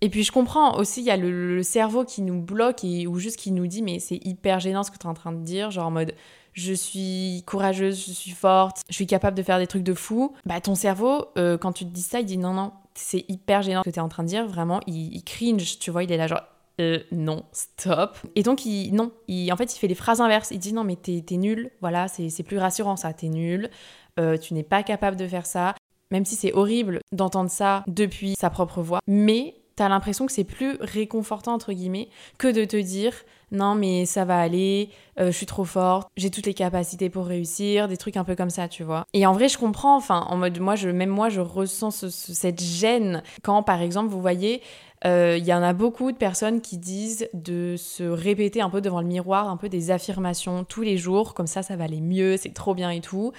Et 0.00 0.10
puis 0.10 0.24
je 0.24 0.32
comprends 0.32 0.78
aussi, 0.78 1.00
il 1.00 1.06
y 1.06 1.10
a 1.10 1.16
le, 1.16 1.62
cerveau 1.62 2.04
qui 2.04 2.22
nous 2.22 2.40
bloque 2.40 2.84
et, 2.84 3.06
ou 3.06 3.18
juste 3.18 3.38
qui 3.38 3.50
nous 3.50 3.66
dit 3.66 3.82
mais 3.82 3.98
c'est 3.98 4.20
hyper 4.24 4.60
gênant 4.60 4.82
ce 4.82 4.90
que 4.90 4.98
tu 4.98 5.06
es 5.06 5.10
en 5.10 5.14
train 5.14 5.32
de 5.32 5.42
dire, 5.42 5.70
genre 5.70 5.86
en 5.86 5.90
mode 5.90 6.14
je 6.52 6.72
suis 6.72 7.42
courageuse, 7.46 8.06
je 8.06 8.12
suis 8.12 8.30
forte, 8.30 8.78
je 8.88 8.94
suis 8.94 9.06
capable 9.06 9.36
de 9.36 9.42
faire 9.42 9.58
des 9.58 9.66
trucs 9.66 9.82
de 9.82 9.92
fou. 9.92 10.34
Bah 10.46 10.60
ton 10.60 10.74
cerveau, 10.74 11.26
euh, 11.36 11.58
quand 11.58 11.72
tu 11.72 11.84
te 11.84 11.90
dis 11.90 12.02
ça, 12.02 12.20
il 12.20 12.26
dit 12.26 12.38
non, 12.38 12.54
non, 12.54 12.72
c'est 12.94 13.26
hyper 13.28 13.62
gênant 13.62 13.82
ce 13.82 13.90
que 13.90 13.94
tu 13.94 13.98
es 13.98 14.02
en 14.02 14.08
train 14.08 14.22
de 14.22 14.28
dire, 14.28 14.46
vraiment, 14.46 14.80
il, 14.86 15.22
cringe, 15.22 15.78
tu 15.78 15.90
vois, 15.90 16.02
il 16.02 16.10
est 16.10 16.16
là 16.16 16.26
genre 16.26 16.42
euh, 16.80 17.00
non, 17.12 17.44
stop. 17.52 18.18
Et 18.34 18.42
donc, 18.42 18.66
il, 18.66 18.94
non, 18.94 19.12
il, 19.28 19.50
en 19.52 19.56
fait, 19.56 19.74
il 19.74 19.78
fait 19.78 19.86
les 19.86 19.94
phrases 19.94 20.20
inverses. 20.20 20.50
Il 20.50 20.58
dit 20.58 20.72
non, 20.72 20.84
mais 20.84 20.96
t'es 20.96 21.22
nul, 21.36 21.70
voilà, 21.80 22.08
c'est 22.08 22.42
plus 22.42 22.58
rassurant 22.58 22.96
ça, 22.96 23.12
t'es 23.12 23.28
nul, 23.28 23.70
euh, 24.18 24.36
tu 24.38 24.54
n'es 24.54 24.62
pas 24.62 24.82
capable 24.82 25.16
de 25.16 25.26
faire 25.26 25.46
ça. 25.46 25.74
Même 26.10 26.24
si 26.24 26.36
c'est 26.36 26.52
horrible 26.52 27.00
d'entendre 27.12 27.50
ça 27.50 27.82
depuis 27.86 28.34
sa 28.38 28.48
propre 28.48 28.80
voix, 28.80 29.00
mais 29.08 29.56
t'as 29.76 29.88
l'impression 29.88 30.26
que 30.26 30.32
c'est 30.32 30.44
plus 30.44 30.76
réconfortant, 30.80 31.52
entre 31.52 31.72
guillemets, 31.72 32.08
que 32.38 32.48
de 32.48 32.64
te 32.64 32.76
dire 32.76 33.12
non, 33.52 33.76
mais 33.76 34.06
ça 34.06 34.24
va 34.24 34.40
aller, 34.40 34.90
euh, 35.20 35.26
je 35.26 35.36
suis 35.36 35.46
trop 35.46 35.64
forte, 35.64 36.08
j'ai 36.16 36.30
toutes 36.30 36.46
les 36.46 36.54
capacités 36.54 37.08
pour 37.10 37.26
réussir, 37.26 37.86
des 37.86 37.96
trucs 37.96 38.16
un 38.16 38.24
peu 38.24 38.34
comme 38.34 38.50
ça, 38.50 38.66
tu 38.66 38.82
vois. 38.82 39.06
Et 39.12 39.24
en 39.24 39.32
vrai, 39.32 39.48
je 39.48 39.56
comprends, 39.56 39.96
enfin, 39.96 40.26
en 40.28 40.36
mode, 40.36 40.58
moi, 40.58 40.74
je, 40.74 40.88
même 40.88 41.10
moi, 41.10 41.28
je 41.28 41.40
ressens 41.40 41.90
cette 42.10 42.60
gêne 42.60 43.22
quand, 43.42 43.62
par 43.62 43.82
exemple, 43.82 44.08
vous 44.08 44.20
voyez, 44.20 44.62
euh, 45.04 45.36
il 45.38 45.44
y 45.44 45.54
en 45.54 45.62
a 45.62 45.74
beaucoup 45.74 46.10
de 46.10 46.16
personnes 46.16 46.60
qui 46.60 46.76
disent 46.76 47.28
de 47.34 47.76
se 47.78 48.02
répéter 48.02 48.62
un 48.62 48.70
peu 48.70 48.80
devant 48.80 49.00
le 49.00 49.06
miroir, 49.06 49.48
un 49.48 49.56
peu 49.56 49.68
des 49.68 49.92
affirmations 49.92 50.64
tous 50.64 50.82
les 50.82 50.96
jours, 50.96 51.34
comme 51.34 51.46
ça, 51.46 51.62
ça 51.62 51.76
va 51.76 51.84
aller 51.84 52.00
mieux, 52.00 52.36
c'est 52.36 52.52
trop 52.52 52.74
bien 52.74 52.90
et 52.90 53.00
tout 53.00 53.32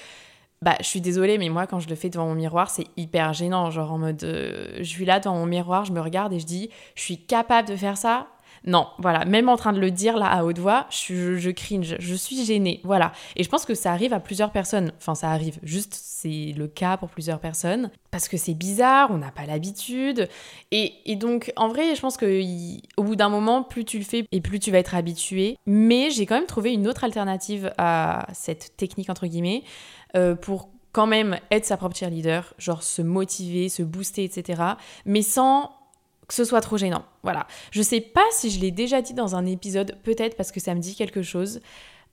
bah 0.61 0.75
je 0.79 0.85
suis 0.85 1.01
désolée 1.01 1.37
mais 1.37 1.49
moi 1.49 1.67
quand 1.67 1.79
je 1.79 1.87
le 1.87 1.95
fais 1.95 2.09
devant 2.09 2.27
mon 2.27 2.35
miroir 2.35 2.69
c'est 2.69 2.87
hyper 2.97 3.33
gênant. 3.33 3.69
Genre 3.69 3.91
en 3.91 3.97
mode 3.97 4.23
euh, 4.23 4.77
je 4.79 4.83
suis 4.83 5.05
là 5.05 5.19
devant 5.19 5.35
mon 5.35 5.45
miroir 5.45 5.85
je 5.85 5.91
me 5.91 6.01
regarde 6.01 6.33
et 6.33 6.39
je 6.39 6.45
dis 6.45 6.69
je 6.95 7.01
suis 7.01 7.17
capable 7.17 7.67
de 7.67 7.75
faire 7.75 7.97
ça 7.97 8.27
non 8.67 8.87
voilà. 8.99 9.25
Même 9.25 9.49
en 9.49 9.55
train 9.55 9.73
de 9.73 9.79
le 9.79 9.89
dire 9.89 10.17
là 10.17 10.27
à 10.27 10.43
haute 10.43 10.59
voix 10.59 10.85
je, 10.91 11.49
cringe. 11.49 11.95
Je 11.99 12.13
suis 12.13 12.45
gênée. 12.45 12.81
Voilà. 12.83 13.13
Et 13.35 13.43
je 13.43 13.49
pense 13.49 13.65
que 13.65 13.73
ça 13.73 13.91
arrive 13.91 14.13
à 14.13 14.19
plusieurs 14.19 14.51
personnes. 14.51 14.91
Enfin 14.97 15.15
ça 15.15 15.31
arrive. 15.31 15.57
Juste 15.63 15.97
c'est 15.99 16.53
le 16.55 16.67
cas 16.67 16.97
pour 16.97 17.09
plusieurs 17.09 17.39
personnes. 17.39 17.89
Parce 18.11 18.27
que 18.27 18.37
c'est 18.37 18.53
bizarre 18.53 19.09
on 19.09 19.17
n'a 19.17 19.31
pas 19.31 19.45
l'habitude. 19.45 20.27
Et, 20.71 20.93
et, 21.05 21.15
donc 21.15 21.51
en 21.55 21.69
vrai 21.69 21.95
je 21.95 22.01
pense 22.01 22.17
que 22.17 22.41
au 22.97 23.03
bout 23.03 23.15
d'un 23.15 23.29
moment 23.29 23.63
plus 23.63 23.85
tu 23.85 23.97
le 23.97 24.03
fais 24.03 24.25
et 24.31 24.41
plus 24.41 24.59
tu 24.59 24.69
vas 24.69 24.79
être 24.79 24.95
habitué. 24.95 25.57
Mais 25.65 26.09
j'ai 26.11 26.25
quand 26.25 26.35
même 26.35 26.45
trouvé 26.45 26.73
une 26.73 26.87
autre 26.87 27.05
alternative 27.05 27.73
à 27.77 28.27
cette 28.33 28.75
technique 28.75 29.09
entre 29.09 29.27
guillemets 29.27 29.63
euh, 30.15 30.35
pour 30.35 30.69
quand 30.91 31.07
même 31.07 31.37
être 31.51 31.65
sa 31.65 31.77
propre 31.77 31.95
cheerleader, 31.95 32.55
genre 32.57 32.81
se 32.81 33.03
motiver, 33.03 33.69
se 33.69 33.83
booster, 33.83 34.23
etc. 34.23 34.63
Mais 35.05 35.21
sans 35.21 35.76
que 36.27 36.33
ce 36.33 36.43
soit 36.43 36.61
trop 36.61 36.77
gênant. 36.77 37.05
Voilà. 37.23 37.47
Je 37.71 37.81
sais 37.81 38.01
pas 38.01 38.25
si 38.31 38.49
je 38.49 38.59
l'ai 38.59 38.71
déjà 38.71 39.01
dit 39.01 39.13
dans 39.13 39.35
un 39.35 39.45
épisode, 39.45 39.97
peut-être 40.03 40.35
parce 40.35 40.51
que 40.51 40.59
ça 40.59 40.75
me 40.75 40.79
dit 40.79 40.95
quelque 40.95 41.21
chose. 41.21 41.61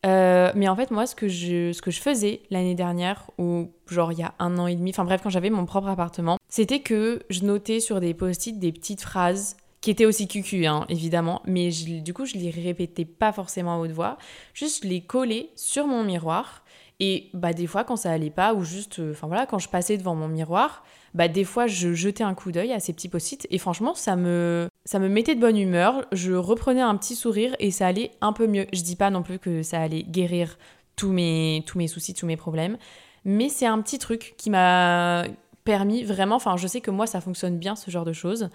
Euh, 0.06 0.52
mais 0.54 0.68
en 0.68 0.76
fait, 0.76 0.90
moi, 0.90 1.06
ce 1.06 1.14
que 1.14 1.28
je, 1.28 1.72
ce 1.72 1.80
que 1.80 1.90
je 1.90 2.00
faisais 2.00 2.42
l'année 2.50 2.74
dernière, 2.74 3.30
ou 3.38 3.70
genre 3.88 4.12
il 4.12 4.18
y 4.18 4.22
a 4.22 4.34
un 4.38 4.58
an 4.58 4.66
et 4.66 4.74
demi, 4.74 4.90
enfin 4.90 5.04
bref, 5.04 5.20
quand 5.22 5.30
j'avais 5.30 5.50
mon 5.50 5.64
propre 5.64 5.88
appartement, 5.88 6.38
c'était 6.48 6.80
que 6.80 7.22
je 7.30 7.42
notais 7.42 7.80
sur 7.80 8.00
des 8.00 8.12
post-it 8.12 8.58
des 8.58 8.70
petites 8.70 9.00
phrases 9.00 9.56
qui 9.80 9.90
étaient 9.90 10.06
aussi 10.06 10.28
cucu, 10.28 10.66
hein, 10.66 10.86
évidemment, 10.88 11.42
mais 11.46 11.70
du 11.70 12.14
coup, 12.14 12.24
je 12.24 12.36
les 12.36 12.50
répétais 12.50 13.04
pas 13.04 13.32
forcément 13.32 13.74
à 13.74 13.78
haute 13.78 13.90
voix, 13.90 14.16
juste 14.54 14.84
je 14.84 14.88
les 14.88 15.02
collais 15.02 15.50
sur 15.56 15.86
mon 15.86 16.04
miroir 16.04 16.64
et 17.00 17.28
bah 17.34 17.52
des 17.52 17.66
fois 17.66 17.84
quand 17.84 17.96
ça 17.96 18.12
allait 18.12 18.30
pas 18.30 18.54
ou 18.54 18.62
juste 18.62 19.00
euh, 19.00 19.12
enfin 19.12 19.26
voilà 19.26 19.46
quand 19.46 19.58
je 19.58 19.68
passais 19.68 19.98
devant 19.98 20.14
mon 20.14 20.28
miroir, 20.28 20.84
bah 21.14 21.28
des 21.28 21.44
fois 21.44 21.66
je 21.66 21.94
jetais 21.94 22.24
un 22.24 22.34
coup 22.34 22.52
d'œil 22.52 22.72
à 22.72 22.80
ces 22.80 22.92
petits 22.92 23.08
post-it 23.08 23.46
et 23.50 23.58
franchement 23.58 23.94
ça 23.94 24.16
me 24.16 24.68
ça 24.84 24.98
me 24.98 25.08
mettait 25.08 25.34
de 25.34 25.40
bonne 25.40 25.56
humeur, 25.56 26.04
je 26.12 26.32
reprenais 26.32 26.80
un 26.80 26.96
petit 26.96 27.14
sourire 27.14 27.54
et 27.58 27.70
ça 27.70 27.86
allait 27.86 28.10
un 28.20 28.32
peu 28.32 28.46
mieux. 28.46 28.66
Je 28.72 28.82
dis 28.82 28.96
pas 28.96 29.10
non 29.10 29.22
plus 29.22 29.38
que 29.38 29.62
ça 29.62 29.80
allait 29.80 30.02
guérir 30.02 30.58
tous 30.96 31.12
mes 31.12 31.62
tous 31.66 31.78
mes 31.78 31.86
soucis, 31.86 32.14
tous 32.14 32.26
mes 32.26 32.36
problèmes, 32.36 32.76
mais 33.24 33.48
c'est 33.48 33.66
un 33.66 33.80
petit 33.80 33.98
truc 33.98 34.34
qui 34.36 34.50
m'a 34.50 35.24
permis 35.64 36.04
vraiment 36.04 36.36
enfin 36.36 36.56
je 36.56 36.66
sais 36.66 36.80
que 36.80 36.90
moi 36.90 37.06
ça 37.06 37.20
fonctionne 37.20 37.58
bien 37.58 37.76
ce 37.76 37.90
genre 37.90 38.04
de 38.04 38.12
choses. 38.12 38.50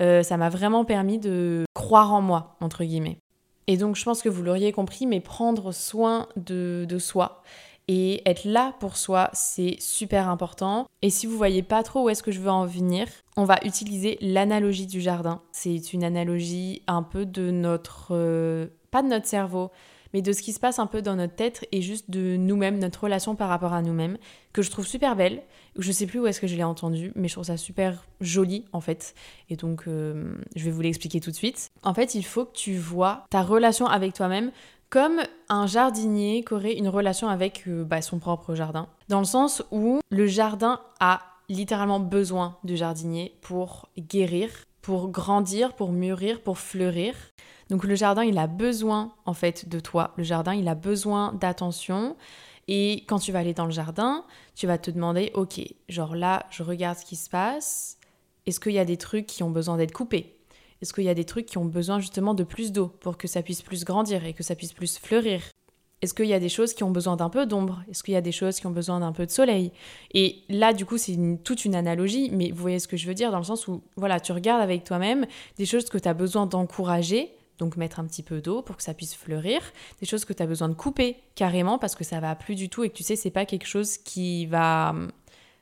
Euh, 0.00 0.22
ça 0.22 0.36
m'a 0.36 0.48
vraiment 0.48 0.84
permis 0.84 1.18
de 1.18 1.64
croire 1.74 2.12
en 2.12 2.20
moi 2.20 2.56
entre 2.60 2.84
guillemets. 2.84 3.18
Et 3.68 3.76
donc 3.76 3.94
je 3.96 4.04
pense 4.04 4.22
que 4.22 4.28
vous 4.28 4.42
l'auriez 4.42 4.72
compris, 4.72 5.06
mais 5.06 5.20
prendre 5.20 5.72
soin 5.72 6.26
de, 6.36 6.84
de 6.88 6.98
soi 6.98 7.42
et 7.88 8.28
être 8.28 8.44
là 8.44 8.74
pour 8.80 8.96
soi, 8.96 9.30
c'est 9.32 9.76
super 9.80 10.28
important. 10.28 10.86
Et 11.02 11.10
si 11.10 11.26
vous 11.26 11.36
voyez 11.36 11.62
pas 11.62 11.82
trop 11.82 12.04
où 12.04 12.08
est-ce 12.08 12.22
que 12.22 12.30
je 12.32 12.40
veux 12.40 12.50
en 12.50 12.66
venir, 12.66 13.06
on 13.36 13.44
va 13.44 13.58
utiliser 13.64 14.18
l'analogie 14.20 14.86
du 14.86 15.00
jardin. 15.00 15.42
C'est 15.52 15.92
une 15.92 16.04
analogie 16.04 16.82
un 16.86 17.02
peu 17.02 17.26
de 17.26 17.50
notre... 17.50 18.08
Euh, 18.12 18.66
pas 18.90 19.02
de 19.02 19.08
notre 19.08 19.26
cerveau, 19.26 19.70
mais 20.12 20.22
de 20.22 20.32
ce 20.32 20.42
qui 20.42 20.52
se 20.52 20.60
passe 20.60 20.78
un 20.78 20.86
peu 20.86 21.02
dans 21.02 21.16
notre 21.16 21.34
tête 21.34 21.66
et 21.72 21.82
juste 21.82 22.10
de 22.10 22.36
nous-mêmes, 22.36 22.78
notre 22.78 23.04
relation 23.04 23.34
par 23.34 23.48
rapport 23.48 23.72
à 23.72 23.82
nous-mêmes, 23.82 24.18
que 24.52 24.62
je 24.62 24.70
trouve 24.70 24.86
super 24.86 25.16
belle. 25.16 25.42
Je 25.78 25.90
sais 25.90 26.06
plus 26.06 26.20
où 26.20 26.26
est-ce 26.26 26.40
que 26.40 26.46
je 26.46 26.54
l'ai 26.56 26.64
entendue, 26.64 27.12
mais 27.14 27.28
je 27.28 27.34
trouve 27.34 27.44
ça 27.44 27.56
super 27.56 28.04
joli 28.20 28.66
en 28.72 28.80
fait. 28.80 29.14
Et 29.48 29.56
donc, 29.56 29.84
euh, 29.88 30.34
je 30.54 30.64
vais 30.64 30.70
vous 30.70 30.82
l'expliquer 30.82 31.20
tout 31.20 31.30
de 31.30 31.36
suite. 31.36 31.70
En 31.82 31.94
fait, 31.94 32.14
il 32.14 32.24
faut 32.24 32.44
que 32.44 32.52
tu 32.52 32.76
vois 32.76 33.24
ta 33.30 33.42
relation 33.42 33.86
avec 33.86 34.12
toi-même 34.12 34.52
comme 34.92 35.22
un 35.48 35.66
jardinier 35.66 36.44
qui 36.44 36.52
aurait 36.52 36.74
une 36.74 36.88
relation 36.88 37.26
avec 37.28 37.66
euh, 37.66 37.82
bah, 37.82 38.02
son 38.02 38.18
propre 38.18 38.54
jardin. 38.54 38.88
Dans 39.08 39.20
le 39.20 39.24
sens 39.24 39.62
où 39.70 40.00
le 40.10 40.26
jardin 40.26 40.80
a 41.00 41.22
littéralement 41.48 41.98
besoin 41.98 42.58
du 42.62 42.76
jardinier 42.76 43.38
pour 43.40 43.88
guérir, 43.98 44.50
pour 44.82 45.08
grandir, 45.08 45.72
pour 45.72 45.92
mûrir, 45.92 46.42
pour 46.42 46.58
fleurir. 46.58 47.14
Donc 47.70 47.84
le 47.84 47.94
jardin, 47.94 48.22
il 48.22 48.36
a 48.36 48.46
besoin 48.46 49.14
en 49.24 49.32
fait 49.32 49.66
de 49.66 49.80
toi. 49.80 50.12
Le 50.18 50.24
jardin, 50.24 50.52
il 50.52 50.68
a 50.68 50.74
besoin 50.74 51.32
d'attention. 51.32 52.14
Et 52.68 53.04
quand 53.08 53.18
tu 53.18 53.32
vas 53.32 53.38
aller 53.38 53.54
dans 53.54 53.64
le 53.64 53.72
jardin, 53.72 54.26
tu 54.54 54.66
vas 54.66 54.76
te 54.76 54.90
demander, 54.90 55.30
ok, 55.32 55.58
genre 55.88 56.14
là, 56.14 56.44
je 56.50 56.62
regarde 56.62 56.98
ce 56.98 57.06
qui 57.06 57.16
se 57.16 57.30
passe. 57.30 57.96
Est-ce 58.44 58.60
qu'il 58.60 58.72
y 58.72 58.78
a 58.78 58.84
des 58.84 58.98
trucs 58.98 59.24
qui 59.24 59.42
ont 59.42 59.50
besoin 59.50 59.78
d'être 59.78 59.92
coupés? 59.92 60.36
Est-ce 60.82 60.92
qu'il 60.92 61.04
y 61.04 61.08
a 61.08 61.14
des 61.14 61.24
trucs 61.24 61.46
qui 61.46 61.58
ont 61.58 61.64
besoin 61.64 62.00
justement 62.00 62.34
de 62.34 62.42
plus 62.42 62.72
d'eau 62.72 62.88
pour 62.88 63.16
que 63.16 63.28
ça 63.28 63.42
puisse 63.42 63.62
plus 63.62 63.84
grandir 63.84 64.26
et 64.26 64.34
que 64.34 64.42
ça 64.42 64.56
puisse 64.56 64.72
plus 64.72 64.98
fleurir? 64.98 65.40
Est-ce 66.02 66.12
qu'il 66.12 66.26
y 66.26 66.34
a 66.34 66.40
des 66.40 66.48
choses 66.48 66.74
qui 66.74 66.82
ont 66.82 66.90
besoin 66.90 67.14
d'un 67.14 67.28
peu 67.28 67.46
d'ombre? 67.46 67.84
Est-ce 67.88 68.02
qu'il 68.02 68.14
y 68.14 68.16
a 68.16 68.20
des 68.20 68.32
choses 68.32 68.58
qui 68.58 68.66
ont 68.66 68.72
besoin 68.72 68.98
d'un 68.98 69.12
peu 69.12 69.24
de 69.24 69.30
soleil? 69.30 69.70
Et 70.12 70.42
là, 70.48 70.72
du 70.72 70.84
coup, 70.84 70.98
c'est 70.98 71.16
toute 71.44 71.64
une 71.64 71.76
analogie, 71.76 72.28
mais 72.32 72.50
vous 72.50 72.60
voyez 72.60 72.80
ce 72.80 72.88
que 72.88 72.96
je 72.96 73.06
veux 73.06 73.14
dire 73.14 73.30
dans 73.30 73.38
le 73.38 73.44
sens 73.44 73.68
où, 73.68 73.82
voilà, 73.94 74.18
tu 74.18 74.32
regardes 74.32 74.60
avec 74.60 74.82
toi-même 74.82 75.26
des 75.56 75.66
choses 75.66 75.88
que 75.88 75.98
tu 75.98 76.08
as 76.08 76.14
besoin 76.14 76.46
d'encourager, 76.46 77.30
donc 77.58 77.76
mettre 77.76 78.00
un 78.00 78.04
petit 78.04 78.24
peu 78.24 78.40
d'eau 78.40 78.62
pour 78.62 78.76
que 78.76 78.82
ça 78.82 78.94
puisse 78.94 79.14
fleurir, 79.14 79.60
des 80.00 80.06
choses 80.06 80.24
que 80.24 80.32
tu 80.32 80.42
as 80.42 80.46
besoin 80.46 80.68
de 80.68 80.74
couper 80.74 81.18
carrément 81.36 81.78
parce 81.78 81.94
que 81.94 82.02
ça 82.02 82.18
va 82.18 82.34
plus 82.34 82.56
du 82.56 82.68
tout 82.68 82.82
et 82.82 82.90
que 82.90 82.96
tu 82.96 83.04
sais 83.04 83.14
c'est 83.14 83.30
pas 83.30 83.46
quelque 83.46 83.66
chose 83.66 83.98
qui 83.98 84.46
va 84.46 84.90
hum, 84.90 85.12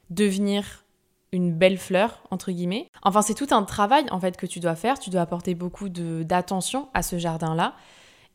devenir 0.08 0.84
une 1.32 1.52
belle 1.52 1.78
fleur, 1.78 2.22
entre 2.30 2.50
guillemets. 2.50 2.88
Enfin, 3.02 3.22
c'est 3.22 3.34
tout 3.34 3.48
un 3.50 3.62
travail, 3.62 4.04
en 4.10 4.20
fait, 4.20 4.36
que 4.36 4.46
tu 4.46 4.60
dois 4.60 4.74
faire. 4.74 4.98
Tu 4.98 5.10
dois 5.10 5.20
apporter 5.20 5.54
beaucoup 5.54 5.88
d'attention 5.88 6.88
à 6.94 7.02
ce 7.02 7.18
jardin-là. 7.18 7.74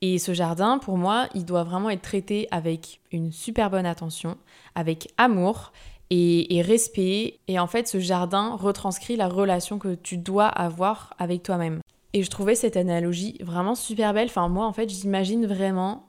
Et 0.01 0.19
ce 0.19 0.33
jardin, 0.33 0.77
pour 0.77 0.97
moi, 0.97 1.27
il 1.33 1.45
doit 1.45 1.63
vraiment 1.63 1.89
être 1.89 2.01
traité 2.01 2.47
avec 2.51 3.01
une 3.11 3.31
super 3.31 3.69
bonne 3.69 3.85
attention, 3.85 4.37
avec 4.75 5.13
amour 5.17 5.71
et, 6.09 6.57
et, 6.57 6.61
respect. 6.61 7.39
Et 7.47 7.59
en 7.59 7.67
fait, 7.67 7.87
ce 7.87 7.99
jardin 7.99 8.55
retranscrit 8.55 9.15
la 9.15 9.27
relation 9.27 9.79
que 9.79 9.95
tu 9.95 10.17
dois 10.17 10.47
avoir 10.47 11.13
avec 11.17 11.43
toi-même. 11.43 11.79
Et 12.13 12.23
je 12.23 12.29
trouvais 12.29 12.55
cette 12.55 12.77
analogie 12.77 13.37
vraiment 13.41 13.75
super 13.75 14.13
belle. 14.13 14.27
Enfin, 14.27 14.47
moi, 14.47 14.65
en 14.65 14.73
fait, 14.73 14.89
j'imagine 14.89 15.45
vraiment 15.45 16.07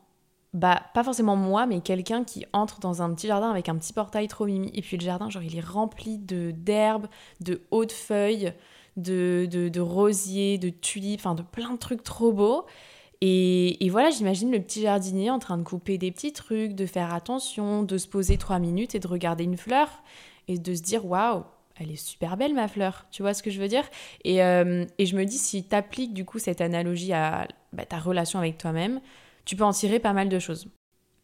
bah 0.55 0.83
pas 0.95 1.05
forcément 1.05 1.37
moi, 1.37 1.67
mais 1.67 1.81
quelqu'un 1.81 2.25
qui 2.25 2.47
entre 2.53 2.81
dans 2.81 3.03
un 3.03 3.13
petit 3.15 3.27
jardin 3.27 3.51
avec 3.51 3.69
un 3.69 3.77
petit 3.77 3.93
portail 3.93 4.29
trop 4.29 4.47
mimi. 4.47 4.71
Et 4.75 4.83
puis 4.83 4.97
le 4.97 5.05
jardin, 5.05 5.29
genre, 5.31 5.43
il 5.43 5.57
est 5.57 5.65
rempli 5.65 6.19
de 6.19 6.51
d'herbes, 6.51 7.09
de 7.41 7.63
hautes 7.71 7.93
feuilles, 7.93 8.53
de, 8.97 9.47
de, 9.51 9.81
rosiers, 9.81 10.59
de 10.59 10.71
tulipes, 10.71 11.21
enfin 11.21 11.35
de 11.35 11.43
plein 11.43 11.73
de 11.73 11.79
trucs 11.79 12.03
trop 12.03 12.33
beaux. 12.33 12.65
Et, 13.21 13.85
et 13.85 13.91
voilà, 13.91 14.11
j'imagine 14.11 14.51
le 14.51 14.61
petit 14.61 14.83
jardinier 14.83 15.31
en 15.31 15.39
train 15.39 15.59
de 15.59 15.63
couper 15.63 15.99
des 15.99 16.11
petits 16.11 16.33
trucs, 16.33 16.75
de 16.75 16.87
faire 16.87 17.13
attention, 17.13 17.83
de 17.83 17.99
se 17.99 18.09
poser 18.09 18.37
trois 18.37 18.59
minutes 18.59 18.95
et 18.95 18.99
de 18.99 19.09
regarder 19.09 19.45
une 19.45 19.57
fleur 19.57 19.89
et 20.49 20.59
de 20.59 20.75
se 20.75 20.83
dire 20.83 21.07
waouh, 21.07 21.45
elle 21.79 21.91
est 21.91 21.97
super 21.97 22.37
belle 22.37 22.55
ma 22.55 22.69
fleur, 22.69 23.07
tu 23.11 23.23
vois 23.23 23.35
ce 23.35 23.43
que 23.43 23.51
je 23.51 23.61
veux 23.61 23.69
dire? 23.69 23.85
Et, 24.25 24.43
euh, 24.43 24.87
et, 24.99 25.07
je 25.07 25.17
me 25.17 25.25
dis, 25.25 25.39
si 25.39 25.67
tu 25.67 25.75
appliques 25.75 26.15
du 26.15 26.25
coup 26.25 26.39
cette 26.39 26.61
analogie 26.61 27.13
à 27.13 27.49
bah, 27.73 27.85
ta 27.85 27.99
relation 27.99 28.39
avec 28.39 28.59
toi-même, 28.59 29.01
tu 29.47 29.57
peux 29.57 29.65
en 29.65 29.73
tirer 29.73 29.99
pas 29.99 30.13
mal 30.13 30.29
de 30.29 30.39
choses. 30.39 30.69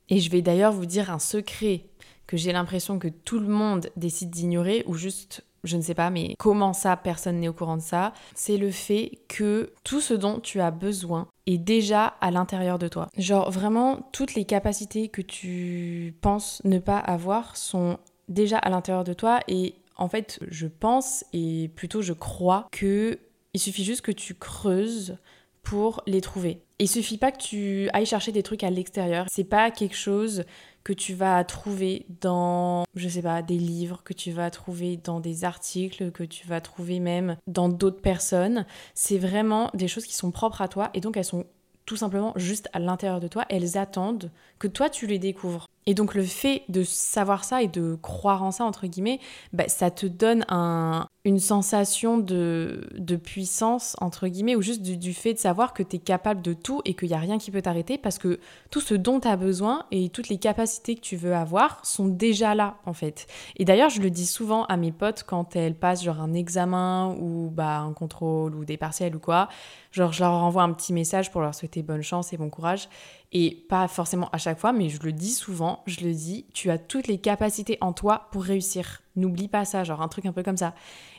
Et 0.09 0.19
je 0.19 0.31
vais 0.31 0.41
d'ailleurs 0.41 0.73
vous 0.73 0.87
dire 0.87 1.11
un 1.11 1.19
secret 1.19 1.85
que 2.26 2.38
j'ai 2.38 2.52
l'impression 2.52 2.99
que 2.99 3.09
tout 3.09 3.38
le 3.38 3.49
monde 3.49 3.91
décide 3.97 4.31
d'ignorer 4.31 4.85
ou 4.87 4.95
juste 4.95 5.45
je 5.64 5.76
ne 5.76 5.83
sais 5.83 5.95
pas, 5.95 6.11
mais 6.11 6.35
comment 6.38 6.73
ça, 6.73 6.97
personne 6.97 7.38
n'est 7.38 7.49
au 7.49 7.52
courant 7.52 7.76
de 7.76 7.83
ça, 7.83 8.12
c'est 8.35 8.57
le 8.57 8.71
fait 8.71 9.21
que 9.29 9.73
tout 9.85 10.00
ce 10.00 10.14
dont 10.14 10.41
tu 10.41 10.61
as 10.61 10.73
besoin 10.73 11.29
est 11.47 11.59
déjà 11.59 12.07
à 12.21 12.31
l'intérieur 12.31 12.79
de 12.79 12.88
toi. 12.88 13.09
Genre 13.17 13.50
vraiment, 13.50 14.09
toutes 14.12 14.35
les 14.35 14.45
capacités 14.45 15.09
que 15.09 15.23
tu 15.23 16.17
penses 16.21 16.61
ne 16.64 16.79
pas 16.79 16.99
avoir 16.99 17.57
sont 17.57 17.99
déjà 18.29 18.59
à 18.59 18.71
l'intérieur 18.71 19.05
de 19.05 19.12
toi 19.12 19.41
et 19.47 19.76
en 19.97 20.09
fait, 20.09 20.41
je 20.49 20.67
pense 20.67 21.25
et 21.33 21.71
plutôt 21.76 22.02
je 22.02 22.12
crois 22.12 22.67
que 22.73 23.19
il 23.55 23.61
suffit 23.61 23.85
juste 23.85 24.00
que 24.00 24.12
tu 24.12 24.35
creuses 24.35 25.19
pour 25.62 26.02
les 26.07 26.21
trouver. 26.21 26.62
Il 26.78 26.88
suffit 26.88 27.19
pas 27.19 27.33
que 27.33 27.42
tu 27.42 27.88
ailles 27.92 28.07
chercher 28.07 28.33
des 28.33 28.42
trucs 28.42 28.64
à 28.64 28.71
l'extérieur. 28.71 29.26
C'est 29.31 29.45
pas 29.45 29.71
quelque 29.71 29.97
chose 29.97 30.45
que 30.85 30.92
tu 30.92 31.14
vas 31.14 31.45
trouver 31.45 32.07
dans, 32.21 32.85
je 32.97 33.09
sais 33.09 33.23
pas, 33.23 33.42
des 33.42 33.59
livres, 33.59 34.02
que 34.04 34.12
tu 34.12 34.33
vas 34.33 34.50
trouver 34.50 34.97
dans 34.97 35.21
des 35.21 35.45
articles, 35.45 36.11
que 36.11 36.25
tu 36.25 36.47
vas 36.47 36.61
trouver 36.61 36.99
même 36.99 37.37
dans 37.47 37.69
d'autres 37.69 38.00
personnes. 38.00 38.66
C'est 38.95 39.19
vraiment 39.19 39.71
des 39.75 39.88
choses 39.88 40.07
qui 40.07 40.14
sont 40.14 40.33
propres 40.33 40.61
à 40.61 40.69
toi 40.69 40.90
et 40.95 41.00
donc 41.00 41.16
elles 41.16 41.25
sont 41.25 41.47
tout 41.87 41.97
simplement 41.97 42.33
juste 42.37 42.69
à 42.73 42.78
l'intérieur 42.78 43.21
de 43.21 43.28
toi. 43.28 43.45
Elles 43.49 43.76
attendent 43.78 44.31
que 44.59 44.69
toi 44.69 44.90
tu 44.90 45.07
les 45.07 45.19
découvres. 45.19 45.69
Et 45.87 45.95
donc 45.95 46.15
le 46.15 46.23
fait 46.23 46.62
de 46.69 46.85
savoir 46.85 47.45
ça 47.45 47.62
et 47.62 47.69
de 47.69 47.97
croire 48.01 48.43
en 48.45 48.53
ça, 48.53 48.65
entre 48.65 48.87
guillemets, 48.87 49.19
bah, 49.53 49.69
ça 49.69 49.91
te 49.91 50.07
donne 50.07 50.45
un, 50.49 51.09
une 51.25 51.41
sensation 51.41 52.19
de, 52.19 52.89
de, 52.97 53.17
puissance, 53.17 53.97
entre 54.01 54.29
guillemets, 54.29 54.55
ou 54.55 54.62
juste 54.62 54.83
du, 54.83 55.12
fait 55.12 55.35
de 55.35 55.39
savoir 55.39 55.73
que 55.73 55.83
tu 55.83 55.97
es 55.97 55.99
capable 55.99 56.41
de 56.41 56.53
tout 56.53 56.83
et 56.85 56.95
qu'il 56.95 57.09
n'y 57.09 57.15
a 57.15 57.19
rien 57.19 57.39
qui 57.39 57.51
peut 57.51 57.62
t'arrêter 57.62 57.99
parce 57.99 58.19
que 58.19 58.39
tout 58.71 58.81
ce 58.81 58.95
dont 58.95 59.19
tu 59.19 59.27
as 59.27 59.37
besoin 59.37 59.85
et 59.91 60.09
toutes 60.09 60.29
les 60.29 60.39
capacités 60.39 60.95
que 60.95 61.01
tu 61.01 61.17
veux 61.17 61.35
avoir 61.35 61.85
sont 61.85 62.07
déjà 62.07 62.55
là, 62.55 62.77
en 62.87 62.93
fait. 62.93 63.27
Et 63.57 63.65
d'ailleurs, 63.65 63.91
je 63.91 64.01
le 64.01 64.11
dis 64.11 64.27
souvent 64.27 64.65
à 64.67 64.77
mes 64.77 64.93
potes 64.93 65.25
quand 65.25 65.57
elles 65.57 65.75
passent 65.75 66.05
genre 66.05 66.21
un 66.21 66.35
examen 66.35 67.17
ou 67.21 67.51
bah, 67.51 67.79
un 67.81 67.93
contrôle 67.93 68.55
ou 68.55 68.65
des 68.65 68.77
partiels 68.77 69.17
ou 69.17 69.21
quoi. 69.21 69.49
Genre, 69.91 70.12
je 70.12 70.23
leur 70.23 70.33
envoie 70.33 70.62
un 70.62 70.73
petit 70.73 70.93
message 70.93 71.31
pour 71.33 71.41
leur 71.41 71.55
souhaiter 71.55 71.83
bonne 71.83 72.03
chance 72.03 72.33
et 72.33 72.37
bon 72.37 72.51
courage. 72.51 72.89
Et 73.35 73.65
pas 73.69 73.89
forcément 73.89 74.29
à 74.33 74.39
chaque 74.39 74.59
fois, 74.59 74.73
mais 74.73 74.91
je 74.91 75.01
le 75.03 75.12
dis 75.12 75.31
souvent, 75.33 75.83
je 75.87 76.05
le 76.05 76.12
dis, 76.12 76.45
tu 76.53 76.71
as 76.71 76.79
toutes 76.79 77.07
les 77.07 77.19
capacités 77.19 77.79
en 77.81 77.95
toi 77.95 78.29
pour 78.31 78.45
réussir. 78.45 79.01
N'oublie 79.17 79.49
pas 79.49 79.65
ça, 79.65 79.85
genre 79.85 80.03
un 80.03 80.09
truc 80.09 80.27
un 80.27 80.33
peu 80.33 80.43
comme 80.43 80.59
ça. 80.59 80.75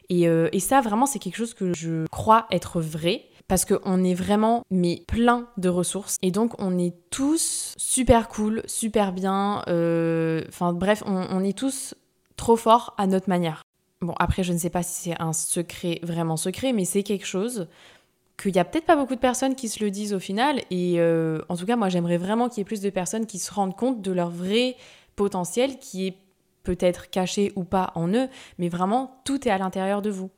Et, 0.09 0.27
euh, 0.27 0.47
et 0.51 0.59
ça, 0.59 0.81
vraiment, 0.81 1.07
c'est 1.07 1.17
quelque 1.17 1.37
chose 1.37 1.55
que 1.55 1.73
je 1.73 2.05
crois 2.11 2.45
être 2.51 2.79
vrai. 2.81 3.25
Parce 3.49 3.65
qu'on 3.65 4.03
est 4.05 4.13
vraiment, 4.13 4.63
mais 4.71 5.03
plein 5.05 5.49
de 5.57 5.67
ressources. 5.67 6.15
Et 6.21 6.31
donc, 6.31 6.53
on 6.59 6.79
est 6.79 6.93
tous 7.09 7.73
super 7.77 8.29
cool, 8.29 8.61
super 8.67 9.11
bien. 9.11 9.63
Euh, 9.67 10.43
enfin, 10.47 10.71
bref, 10.71 11.03
on, 11.05 11.27
on 11.29 11.43
est 11.43 11.57
tous 11.57 11.93
trop 12.37 12.55
forts 12.55 12.93
à 12.97 13.05
notre 13.05 13.27
manière. 13.27 13.63
Bon, 14.01 14.15
après, 14.17 14.43
je 14.43 14.53
ne 14.53 14.57
sais 14.57 14.69
pas 14.69 14.81
si 14.81 15.09
c'est 15.09 15.21
un 15.21 15.33
secret, 15.33 15.99
vraiment 16.03 16.37
secret, 16.37 16.73
mais 16.73 16.85
c'est 16.85 17.03
quelque 17.03 17.25
chose 17.25 17.67
qu'il 18.43 18.55
y 18.55 18.59
a 18.59 18.65
peut-être 18.65 18.85
pas 18.85 18.95
beaucoup 18.95 19.15
de 19.15 19.19
personnes 19.19 19.55
qui 19.55 19.69
se 19.69 19.83
le 19.83 19.91
disent 19.91 20.13
au 20.13 20.19
final. 20.19 20.61
Et 20.69 20.95
euh, 20.97 21.41
en 21.49 21.55
tout 21.55 21.65
cas, 21.65 21.75
moi, 21.75 21.89
j'aimerais 21.89 22.17
vraiment 22.17 22.49
qu'il 22.49 22.59
y 22.59 22.61
ait 22.61 22.65
plus 22.65 22.81
de 22.81 22.89
personnes 22.89 23.25
qui 23.25 23.39
se 23.39 23.53
rendent 23.53 23.75
compte 23.75 24.01
de 24.01 24.11
leur 24.11 24.29
vrai 24.29 24.75
potentiel 25.15 25.79
qui 25.79 26.07
est 26.07 26.17
peut-être 26.63 27.09
caché 27.09 27.51
ou 27.55 27.63
pas 27.63 27.91
en 27.95 28.07
eux, 28.13 28.29
mais 28.57 28.69
vraiment, 28.69 29.21
tout 29.25 29.47
est 29.47 29.51
à 29.51 29.57
l'intérieur 29.57 30.01
de 30.01 30.09
vous. 30.09 30.31